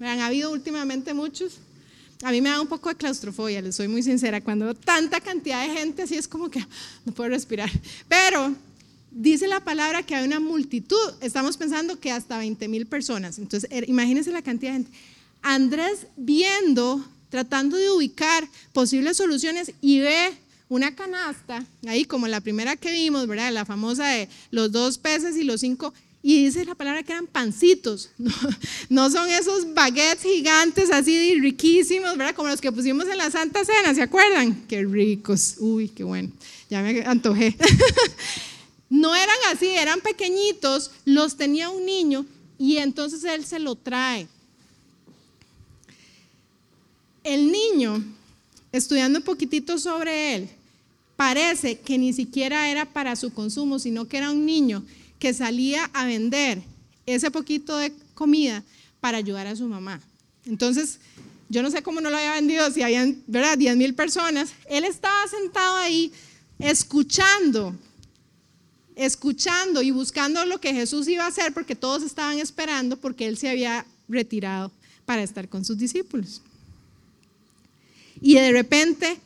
[0.00, 1.54] Han habido últimamente muchos.
[2.22, 4.40] A mí me da un poco de claustrofobia, les soy muy sincera.
[4.40, 6.64] Cuando veo tanta cantidad de gente, así es como que
[7.04, 7.70] no puedo respirar.
[8.08, 8.54] Pero
[9.10, 13.38] dice la palabra que hay una multitud, estamos pensando que hasta 20 mil personas.
[13.38, 14.98] Entonces, er, imagínense la cantidad de gente.
[15.42, 20.32] Andrés viendo, tratando de ubicar posibles soluciones y ve
[20.68, 23.52] una canasta, ahí como la primera que vimos, ¿verdad?
[23.52, 27.26] La famosa de los dos peces y los cinco, y dice la palabra que eran
[27.26, 28.10] pancitos,
[28.88, 32.34] no, son esos baguettes gigantes así riquísimos, ¿verdad?
[32.34, 34.66] Como los que pusimos en la Santa Cena, ¿se acuerdan?
[34.66, 36.30] Qué ricos, uy, qué bueno,
[36.68, 37.56] ya me antojé.
[38.90, 42.26] no eran así, eran pequeñitos, los tenía un niño
[42.58, 44.28] y entonces él se lo trae.
[47.28, 48.02] El niño,
[48.72, 50.48] estudiando un poquitito sobre él,
[51.14, 54.82] parece que ni siquiera era para su consumo, sino que era un niño
[55.18, 56.62] que salía a vender
[57.04, 58.64] ese poquito de comida
[59.00, 60.00] para ayudar a su mamá.
[60.46, 61.00] Entonces,
[61.50, 64.54] yo no sé cómo no lo había vendido, si habían, ¿verdad?, 10 mil personas.
[64.66, 66.10] Él estaba sentado ahí
[66.58, 67.76] escuchando,
[68.96, 73.36] escuchando y buscando lo que Jesús iba a hacer porque todos estaban esperando porque él
[73.36, 74.72] se había retirado
[75.04, 76.40] para estar con sus discípulos.
[78.20, 79.18] Y de repente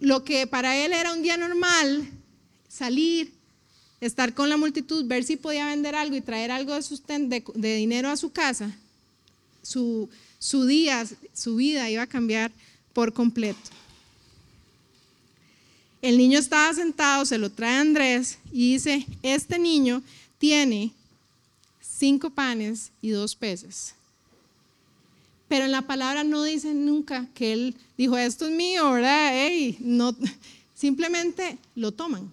[0.00, 2.08] lo que para él era un día normal,
[2.68, 3.32] salir,
[4.00, 8.16] estar con la multitud, ver si podía vender algo y traer algo de, dinero a
[8.16, 8.74] su casa,
[9.62, 12.52] su, su día, su vida iba a cambiar
[12.92, 13.58] por completo.
[16.00, 20.02] El niño estaba sentado, se lo trae Andrés y dice, este niño
[20.38, 20.92] tiene
[21.80, 23.94] cinco panes y dos peces.
[25.48, 29.32] Pero en la palabra no dice nunca que él dijo, esto es mío, ¿verdad?
[29.80, 30.14] no,
[30.74, 32.30] simplemente lo toman.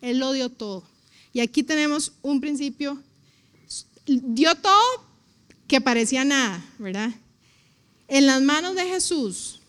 [0.00, 0.84] Él lo dio todo.
[1.32, 3.00] Y aquí tenemos un principio,
[4.06, 5.06] dio todo
[5.68, 7.10] que parecía nada, ¿verdad?
[8.08, 9.60] En las manos de Jesús,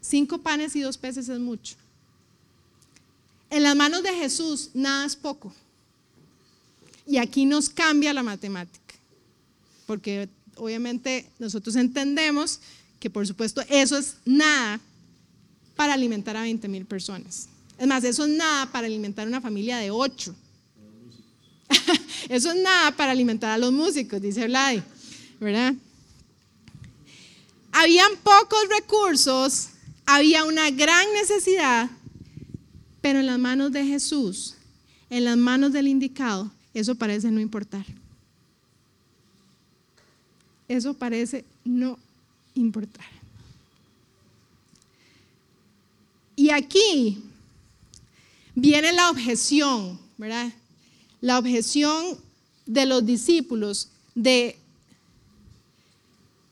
[0.00, 1.76] cinco panes y dos peces es mucho.
[3.50, 5.52] En las manos de Jesús, nada es poco.
[7.04, 8.94] Y aquí nos cambia la matemática,
[9.86, 10.28] porque
[10.60, 12.60] obviamente nosotros entendemos
[12.98, 14.80] que por supuesto eso es nada
[15.74, 17.48] para alimentar a 20 mil personas.
[17.78, 20.34] Es más, eso es nada para alimentar una familia de ocho.
[22.28, 24.82] eso es nada para alimentar a los músicos, dice Vladi,
[25.40, 25.74] ¿verdad?
[27.72, 29.68] Habían pocos recursos,
[30.04, 31.88] había una gran necesidad,
[33.00, 34.56] pero en las manos de Jesús,
[35.08, 37.86] en las manos del indicado, eso parece no importar
[40.70, 41.98] eso parece no
[42.54, 43.04] importar.
[46.36, 47.18] Y aquí
[48.54, 50.52] viene la objeción, ¿verdad?
[51.20, 52.16] La objeción
[52.66, 54.56] de los discípulos de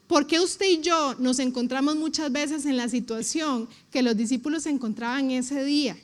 [0.09, 4.65] por qué usted y yo nos encontramos muchas veces en la situación que los discípulos
[4.65, 5.97] se encontraban ese día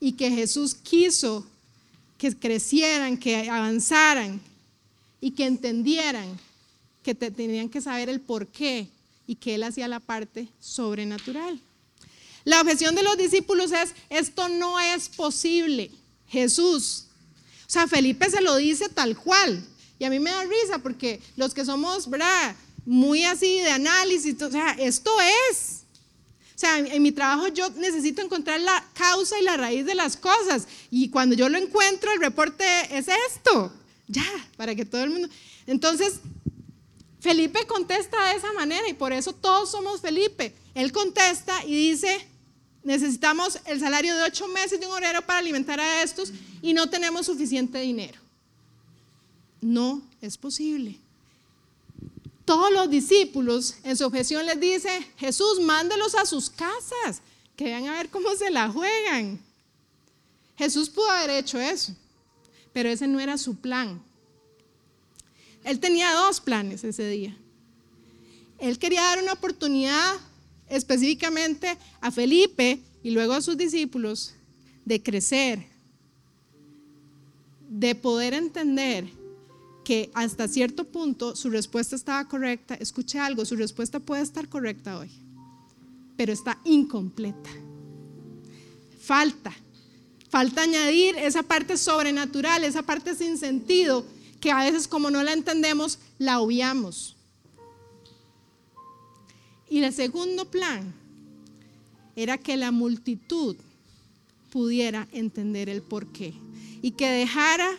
[0.00, 1.46] y que Jesús quiso
[2.16, 4.40] que crecieran, que avanzaran
[5.20, 6.45] y que entendieran
[7.06, 8.88] que tenían que saber el por qué
[9.28, 11.60] y que él hacía la parte sobrenatural.
[12.42, 15.92] La objeción de los discípulos es, esto no es posible,
[16.26, 17.04] Jesús.
[17.60, 19.64] O sea, Felipe se lo dice tal cual.
[20.00, 22.56] Y a mí me da risa porque los que somos, ¿verdad?
[22.84, 25.12] Muy así de análisis, o sea, esto
[25.50, 25.82] es.
[26.56, 30.16] O sea, en mi trabajo yo necesito encontrar la causa y la raíz de las
[30.16, 30.66] cosas.
[30.90, 33.72] Y cuando yo lo encuentro, el reporte es esto.
[34.08, 35.28] Ya, para que todo el mundo...
[35.68, 36.20] Entonces,
[37.26, 40.54] Felipe contesta de esa manera y por eso todos somos Felipe.
[40.76, 42.24] Él contesta y dice,
[42.84, 46.88] necesitamos el salario de ocho meses de un obrero para alimentar a estos y no
[46.88, 48.20] tenemos suficiente dinero.
[49.60, 51.00] No es posible.
[52.44, 57.22] Todos los discípulos en su objeción les dice, Jesús, mándelos a sus casas,
[57.56, 59.40] que vean a ver cómo se la juegan.
[60.56, 61.92] Jesús pudo haber hecho eso,
[62.72, 64.00] pero ese no era su plan.
[65.66, 67.36] Él tenía dos planes ese día.
[68.60, 70.14] Él quería dar una oportunidad
[70.68, 74.32] específicamente a Felipe y luego a sus discípulos
[74.84, 75.66] de crecer,
[77.68, 79.08] de poder entender
[79.84, 82.76] que hasta cierto punto su respuesta estaba correcta.
[82.76, 85.10] Escuche algo, su respuesta puede estar correcta hoy,
[86.16, 87.50] pero está incompleta.
[89.00, 89.52] Falta,
[90.28, 94.06] falta añadir esa parte sobrenatural, esa parte sin sentido
[94.46, 97.16] que a veces como no la entendemos, la obviamos.
[99.68, 100.94] Y el segundo plan
[102.14, 103.56] era que la multitud
[104.52, 106.32] pudiera entender el por qué
[106.80, 107.72] y que dejara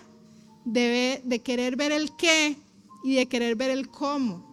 [0.66, 2.58] de, de querer ver el qué
[3.02, 4.46] y de querer ver el cómo.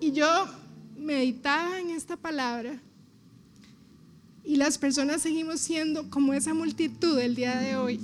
[0.00, 0.46] Y yo
[0.96, 2.80] meditaba en esta palabra
[4.50, 8.00] y las personas seguimos siendo como esa multitud el día de hoy.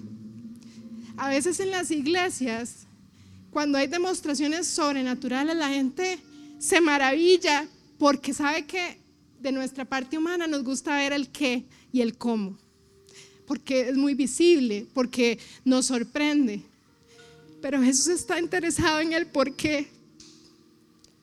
[1.17, 2.87] A veces en las iglesias,
[3.51, 6.21] cuando hay demostraciones sobrenaturales, la gente
[6.61, 7.67] se maravilla
[7.99, 8.97] porque sabe que
[9.41, 12.57] de nuestra parte humana nos gusta ver el qué y el cómo,
[13.45, 16.63] porque es muy visible, porque nos sorprende.
[17.61, 19.89] Pero Jesús está interesado en el por qué,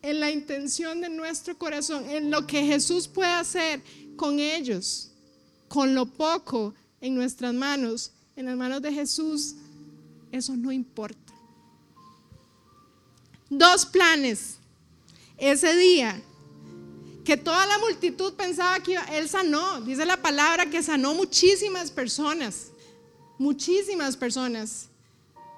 [0.01, 3.81] en la intención de nuestro corazón, en lo que Jesús puede hacer
[4.17, 5.11] con ellos,
[5.73, 9.55] con lo poco en nuestras manos, en las manos de Jesús,
[10.31, 11.33] eso no importa.
[13.49, 14.57] Dos planes.
[15.35, 16.21] Ese día
[17.25, 19.81] que toda la multitud pensaba que él sanó.
[19.81, 22.67] Dice la palabra que sanó muchísimas personas,
[23.39, 24.89] muchísimas personas.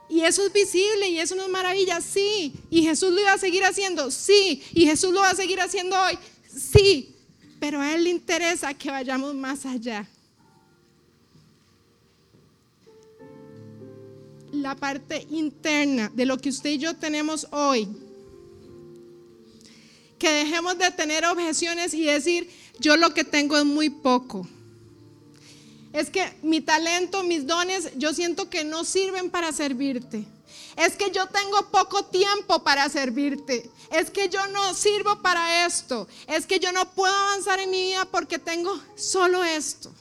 [0.07, 2.53] Y eso es visible y eso no es maravilla, sí.
[2.69, 4.63] Y Jesús lo iba a seguir haciendo, sí.
[4.71, 7.14] Y Jesús lo va a seguir haciendo hoy, sí.
[7.59, 10.07] Pero a Él le interesa que vayamos más allá.
[14.51, 17.87] La parte interna de lo que usted y yo tenemos hoy
[20.17, 22.49] que dejemos de tener objeciones y decir,
[22.79, 24.47] yo lo que tengo es muy poco.
[25.93, 30.25] Es que mi talento, mis dones, yo siento que no sirven para servirte.
[30.75, 33.69] Es que yo tengo poco tiempo para servirte.
[33.91, 36.07] Es que yo no sirvo para esto.
[36.27, 39.93] Es que yo no puedo avanzar en mi vida porque tengo solo esto.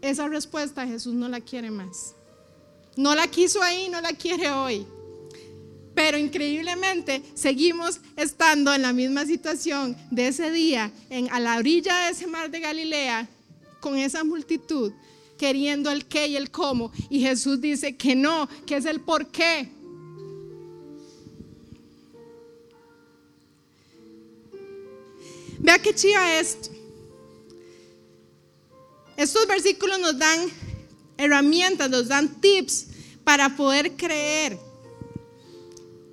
[0.00, 2.14] Esa respuesta Jesús no la quiere más.
[2.96, 4.86] No la quiso ahí, no la quiere hoy.
[5.94, 11.96] Pero increíblemente seguimos estando en la misma situación de ese día, en, a la orilla
[12.04, 13.28] de ese mar de Galilea,
[13.80, 14.92] con esa multitud,
[15.38, 16.92] queriendo el qué y el cómo.
[17.08, 19.70] Y Jesús dice que no, que es el por qué.
[25.60, 26.70] Vea qué chiva esto.
[29.16, 30.48] Estos versículos nos dan
[31.16, 32.86] herramientas, nos dan tips
[33.24, 34.58] para poder creer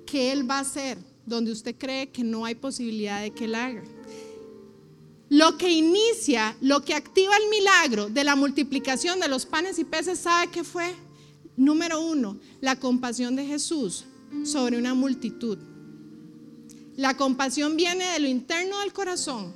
[0.04, 3.54] que Él va a hacer donde usted cree que no hay posibilidad de que Él
[3.54, 3.82] haga.
[5.28, 9.84] Lo que inicia, lo que activa el milagro de la multiplicación de los panes y
[9.84, 10.94] peces, ¿sabe qué fue?
[11.56, 14.04] Número uno, la compasión de Jesús
[14.44, 15.58] sobre una multitud.
[16.96, 19.52] La compasión viene de lo interno del corazón.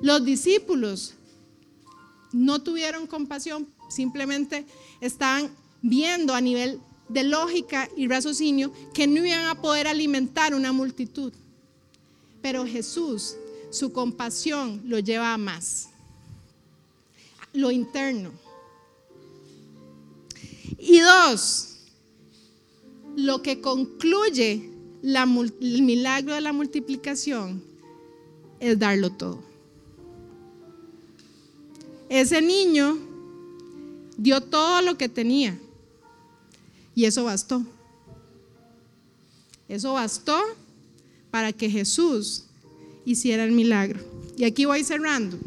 [0.00, 1.14] Los discípulos
[2.32, 4.66] no tuvieron compasión, simplemente
[5.00, 10.72] estaban viendo a nivel de lógica y raciocinio que no iban a poder alimentar una
[10.72, 11.32] multitud.
[12.42, 13.36] Pero Jesús,
[13.70, 15.88] su compasión lo lleva a más.
[17.54, 18.32] Lo interno.
[20.78, 21.76] Y dos,
[23.16, 24.68] lo que concluye
[25.02, 27.62] el milagro de la multiplicación
[28.60, 29.42] es darlo todo.
[32.08, 32.98] Ese niño
[34.16, 35.58] dio todo lo que tenía
[36.94, 37.62] y eso bastó.
[39.68, 40.38] Eso bastó
[41.32, 42.44] para que Jesús
[43.06, 43.98] hiciera el milagro.
[44.36, 45.38] Y aquí voy cerrando.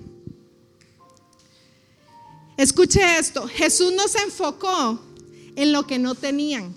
[2.58, 5.00] Escuche esto, Jesús no se enfocó
[5.56, 6.76] en lo que no tenían.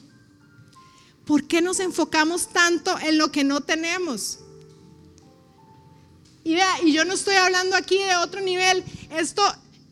[1.24, 4.40] ¿Por qué nos enfocamos tanto en lo que no tenemos?
[6.44, 8.84] Y vea, y yo no estoy hablando aquí de otro nivel,
[9.16, 9.42] esto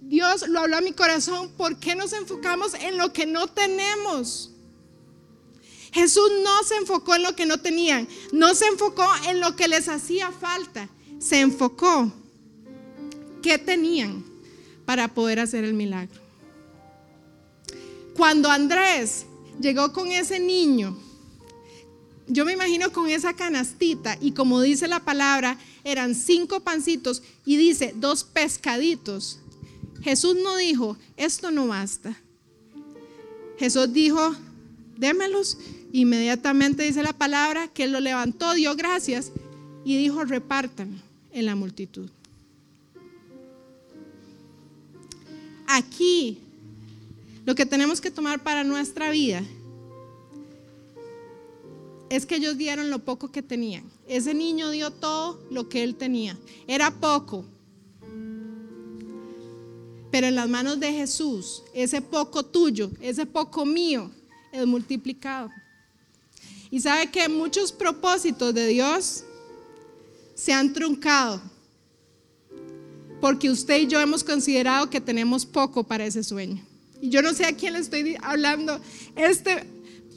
[0.03, 4.51] Dios lo habló a mi corazón, ¿por qué nos enfocamos en lo que no tenemos?
[5.97, 9.67] Jesús no se enfocó en lo que no tenían, no se enfocó en lo que
[9.67, 12.13] les hacía falta, se enfocó
[13.43, 14.23] qué tenían
[14.85, 16.21] para poder hacer el milagro.
[18.15, 19.25] Cuando Andrés
[19.59, 20.99] llegó con ese niño,
[22.27, 27.57] yo me imagino con esa canastita y como dice la palabra, eran cinco pancitos y
[27.57, 29.39] dice dos pescaditos.
[30.03, 32.21] Jesús no dijo, esto no basta.
[33.59, 34.37] Jesús dijo,
[34.99, 35.57] démelos
[35.97, 39.33] Inmediatamente dice la palabra que lo levantó, dio gracias
[39.83, 41.01] y dijo, repartan
[41.33, 42.11] en la multitud.
[45.67, 46.37] Aquí,
[47.47, 49.43] lo que tenemos que tomar para nuestra vida
[52.11, 53.85] es que ellos dieron lo poco que tenían.
[54.07, 56.37] Ese niño dio todo lo que él tenía.
[56.67, 57.47] Era poco.
[60.11, 64.11] Pero en las manos de Jesús, ese poco tuyo, ese poco mío,
[64.53, 65.51] es multiplicado.
[66.71, 69.25] Y sabe que muchos propósitos de Dios
[70.35, 71.41] se han truncado
[73.21, 76.63] porque usted y yo hemos considerado que tenemos poco para ese sueño.
[77.01, 78.81] Y yo no sé a quién le estoy hablando
[79.15, 79.65] este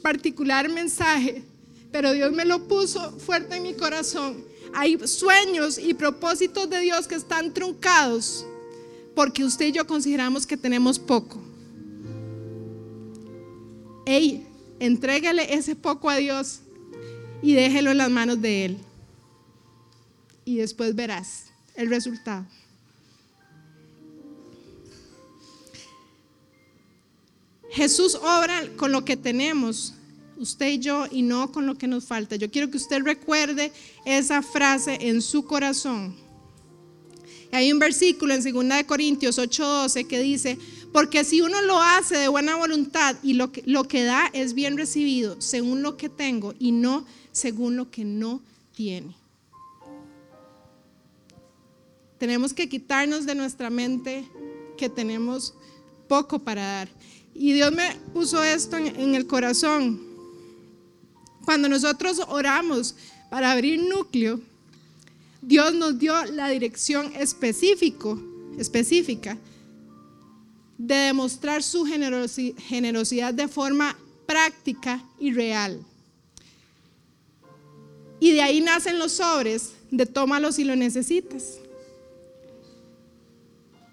[0.02, 1.42] particular mensaje,
[1.90, 4.44] pero Dios me lo puso fuerte en mi corazón.
[4.72, 8.46] Hay sueños y propósitos de Dios que están truncados
[9.14, 11.42] porque usted y yo consideramos que tenemos poco.
[14.06, 14.46] Ey,
[14.80, 16.62] entrégale ese poco a Dios
[17.42, 18.78] y déjelo en las manos de Él.
[20.44, 21.44] Y después verás
[21.76, 22.44] el resultado.
[27.70, 29.94] Jesús obra con lo que tenemos,
[30.38, 32.34] usted y yo, y no con lo que nos falta.
[32.34, 33.70] Yo quiero que usted recuerde
[34.04, 36.16] esa frase en su corazón.
[37.52, 40.58] Hay un versículo en 2 Corintios 8:12 que dice,
[40.92, 45.40] porque si uno lo hace de buena voluntad y lo que, da es bien recibido,
[45.40, 48.42] según lo que tengo y no según lo que no
[48.74, 49.14] tiene.
[52.18, 54.24] Tenemos que quitarnos de nuestra mente
[54.76, 55.54] que tenemos
[56.08, 56.88] poco para dar.
[57.34, 60.00] Y Dios me puso esto en, el corazón.
[61.44, 62.96] Cuando nosotros oramos
[63.30, 64.40] para abrir núcleo,
[65.40, 68.20] Dios nos dio la dirección específico,
[68.58, 69.38] específica
[70.86, 75.78] de demostrar su generosidad de forma práctica y real.
[78.18, 81.58] Y de ahí nacen los sobres de tómalos si lo necesitas.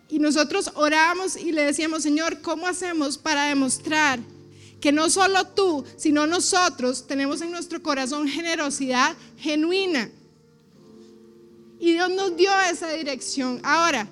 [0.09, 4.19] Y nosotros oramos y le decíamos, Señor, ¿cómo hacemos para demostrar
[4.79, 10.09] que no solo tú, sino nosotros tenemos en nuestro corazón generosidad genuina?
[11.81, 13.59] Y Dios nos dio esa dirección.
[13.63, 14.07] Ahora,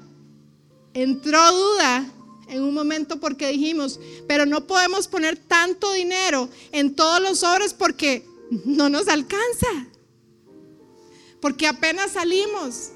[0.94, 2.12] entró duda
[2.48, 7.74] en un momento porque dijimos, pero no podemos poner tanto dinero en todos los sobres
[7.74, 8.26] porque
[8.66, 9.88] no nos alcanza.
[11.42, 12.92] Porque apenas salimos.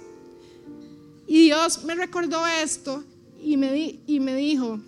[1.27, 3.03] Y Dios me recordó esto
[3.41, 4.79] y me, y me dijo,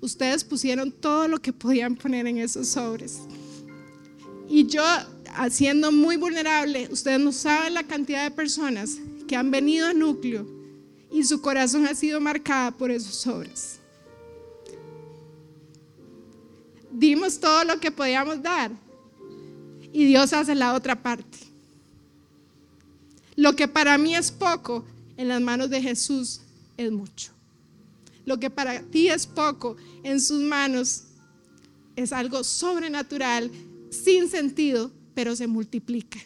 [0.00, 3.20] ustedes pusieron todo lo que podían poner en esos sobres.
[4.48, 4.82] Y yo,
[5.50, 10.46] siendo muy vulnerable, ustedes no saben la cantidad de personas que han venido a núcleo
[11.10, 13.77] y su corazón ha sido marcada por esos sobres.
[16.98, 18.72] Dimos todo lo que podíamos dar
[19.92, 21.38] y Dios hace la otra parte.
[23.36, 24.84] Lo que para mí es poco,
[25.16, 26.40] en las manos de Jesús
[26.76, 27.30] es mucho.
[28.24, 31.04] Lo que para ti es poco, en sus manos
[31.94, 33.48] es algo sobrenatural,
[33.90, 36.18] sin sentido, pero se multiplica.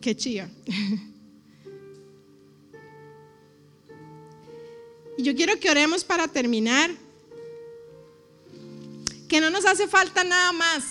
[0.00, 0.50] Qué chía.
[5.18, 6.90] Y yo quiero que oremos para terminar.
[9.32, 10.84] Que no nos hace falta nada más.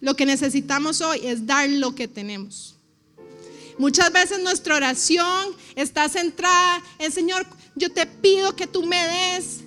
[0.00, 2.78] Lo que necesitamos hoy es dar lo que tenemos.
[3.76, 9.60] Muchas veces nuestra oración está centrada en, Señor, yo te pido que tú me des.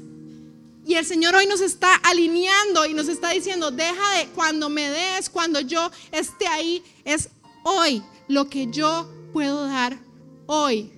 [0.87, 4.89] Y el Señor hoy nos está alineando y nos está diciendo, deja de cuando me
[4.89, 7.29] des, cuando yo esté ahí, es
[7.63, 9.99] hoy lo que yo puedo dar
[10.47, 10.91] hoy.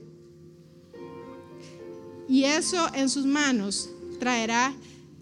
[2.29, 3.89] Y eso en sus manos
[4.21, 4.73] traerá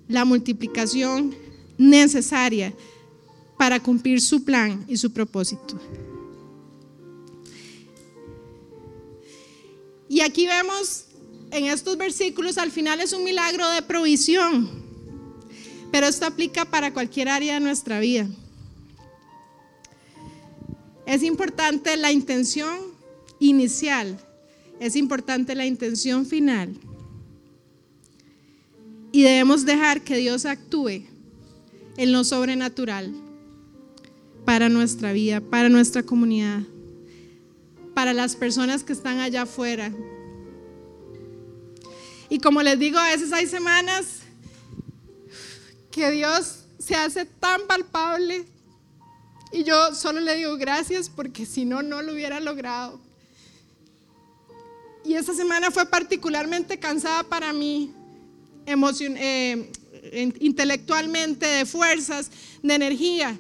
[0.08, 1.36] la multiplicación
[1.78, 2.74] necesaria
[3.58, 5.80] para cumplir su plan y su propósito.
[10.10, 11.06] Y aquí vemos
[11.52, 14.70] en estos versículos, al final es un milagro de provisión,
[15.92, 18.28] pero esto aplica para cualquier área de nuestra vida.
[21.06, 22.80] Es importante la intención
[23.40, 24.18] inicial,
[24.80, 26.76] es importante la intención final.
[29.14, 31.06] Y debemos dejar que Dios actúe
[31.96, 33.14] en lo sobrenatural
[34.44, 36.64] para nuestra vida, para nuestra comunidad
[37.94, 39.92] para las personas que están allá afuera.
[42.30, 44.20] Y como les digo, a veces hay semanas
[45.92, 48.46] que Dios se hace tan palpable
[49.52, 53.00] y yo solo le digo gracias porque si no, no lo hubiera logrado.
[55.06, 57.94] Y esta semana fue particularmente cansada para mí,
[58.66, 59.72] eh,
[60.40, 62.30] intelectualmente, de fuerzas,
[62.62, 63.38] de energía.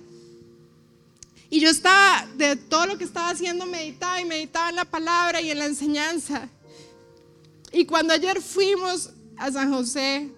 [1.49, 5.41] Y yo estaba, de todo lo que estaba haciendo, meditaba y meditaba en la palabra
[5.41, 6.49] y en la enseñanza.
[7.71, 10.29] Y cuando ayer fuimos a San José,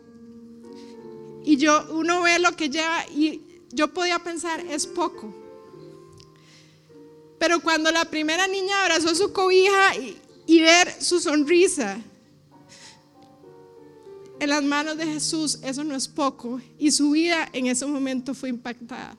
[1.44, 5.34] y yo, uno ve lo que lleva, y yo podía pensar, es poco.
[7.40, 9.96] Pero cuando la primera niña abrazó su cobija
[10.48, 12.02] y ver su sonrisa
[14.40, 16.60] en las manos de Jesús, eso no es poco.
[16.78, 19.18] Y su vida en ese momento fue impactada.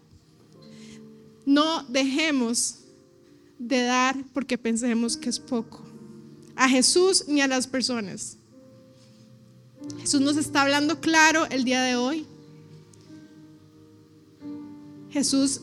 [1.45, 2.81] No dejemos
[3.59, 5.83] de dar porque pensemos que es poco.
[6.55, 8.37] A Jesús ni a las personas.
[10.01, 12.27] Jesús nos está hablando claro el día de hoy.
[15.11, 15.61] Jesús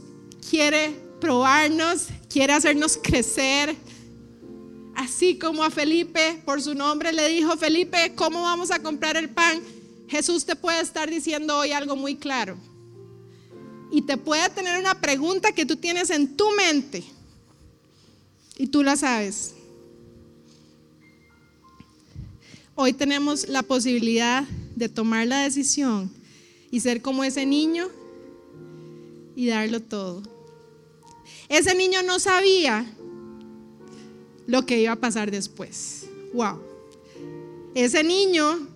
[0.49, 3.75] quiere probarnos, quiere hacernos crecer.
[4.95, 9.29] Así como a Felipe, por su nombre, le dijo, Felipe, ¿cómo vamos a comprar el
[9.29, 9.61] pan?
[10.07, 12.57] Jesús te puede estar diciendo hoy algo muy claro.
[13.91, 17.03] Y te puede tener una pregunta que tú tienes en tu mente.
[18.57, 19.55] Y tú la sabes.
[22.75, 24.43] Hoy tenemos la posibilidad
[24.75, 26.11] de tomar la decisión
[26.71, 27.87] y ser como ese niño
[29.35, 30.23] y darlo todo.
[31.49, 32.91] Ese niño no sabía
[34.47, 36.05] lo que iba a pasar después.
[36.33, 36.61] Wow.
[37.75, 38.67] Ese niño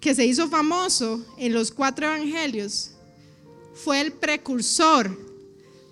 [0.00, 2.92] que se hizo famoso en los cuatro evangelios
[3.74, 5.16] fue el precursor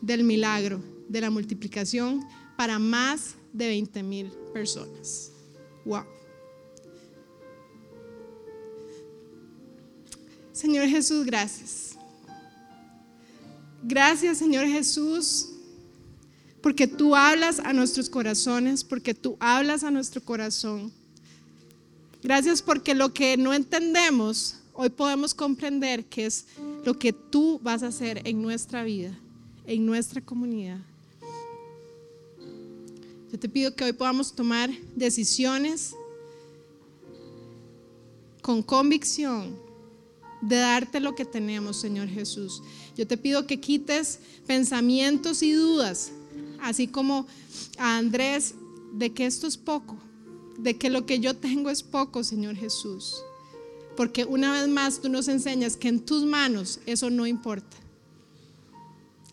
[0.00, 5.30] del milagro de la multiplicación para más de 20 mil personas.
[5.84, 6.04] Wow.
[10.52, 11.96] Señor Jesús, gracias.
[13.82, 15.48] Gracias, Señor Jesús,
[16.62, 20.92] porque tú hablas a nuestros corazones, porque tú hablas a nuestro corazón.
[22.22, 26.46] Gracias porque lo que no entendemos, hoy podemos comprender que es
[26.84, 29.18] lo que tú vas a hacer en nuestra vida,
[29.66, 30.78] en nuestra comunidad.
[33.32, 35.94] Yo te pido que hoy podamos tomar decisiones
[38.42, 39.56] con convicción
[40.42, 42.62] de darte lo que tenemos, Señor Jesús.
[42.96, 46.12] Yo te pido que quites pensamientos y dudas,
[46.62, 47.26] así como
[47.78, 48.54] a Andrés,
[48.92, 49.96] de que esto es poco,
[50.58, 53.22] de que lo que yo tengo es poco, Señor Jesús.
[53.96, 57.76] Porque una vez más tú nos enseñas que en tus manos eso no importa.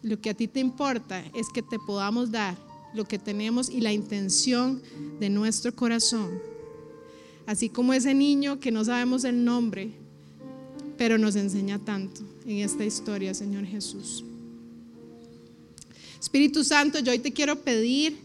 [0.04, 2.58] Lo que a ti te importa es que te podamos dar
[2.94, 4.82] lo que tenemos y la intención
[5.20, 6.40] de nuestro corazón.
[7.46, 9.94] Así como ese niño que no sabemos el nombre,
[10.98, 14.24] pero nos enseña tanto en esta historia, Señor Jesús.
[16.20, 18.18] Espíritu Santo, yo hoy te quiero pedir,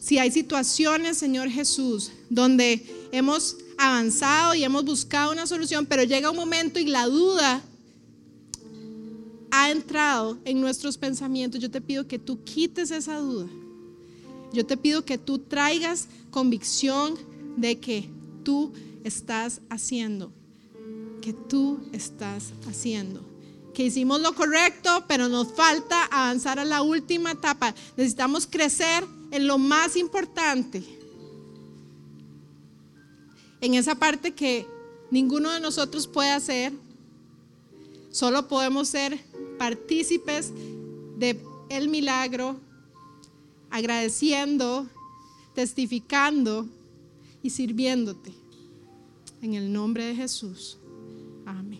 [0.00, 6.30] si hay situaciones, Señor Jesús, donde hemos avanzado y hemos buscado una solución, pero llega
[6.30, 7.62] un momento y la duda
[9.50, 13.48] ha entrado en nuestros pensamientos, yo te pido que tú quites esa duda.
[14.52, 17.14] Yo te pido que tú traigas convicción
[17.56, 18.08] de que
[18.42, 18.72] tú
[19.04, 20.32] estás haciendo
[21.20, 23.29] que tú estás haciendo.
[23.74, 27.74] Que hicimos lo correcto, pero nos falta avanzar a la última etapa.
[27.96, 30.82] Necesitamos crecer en lo más importante.
[33.60, 34.66] En esa parte que
[35.10, 36.72] ninguno de nosotros puede hacer.
[38.10, 39.20] Solo podemos ser
[39.58, 40.52] partícipes
[41.18, 41.38] de
[41.88, 42.56] milagro,
[43.70, 44.88] agradeciendo,
[45.54, 46.66] testificando
[47.42, 48.32] y sirviéndote.
[49.42, 50.78] En el nombre de Jesús.
[51.46, 51.79] Amén.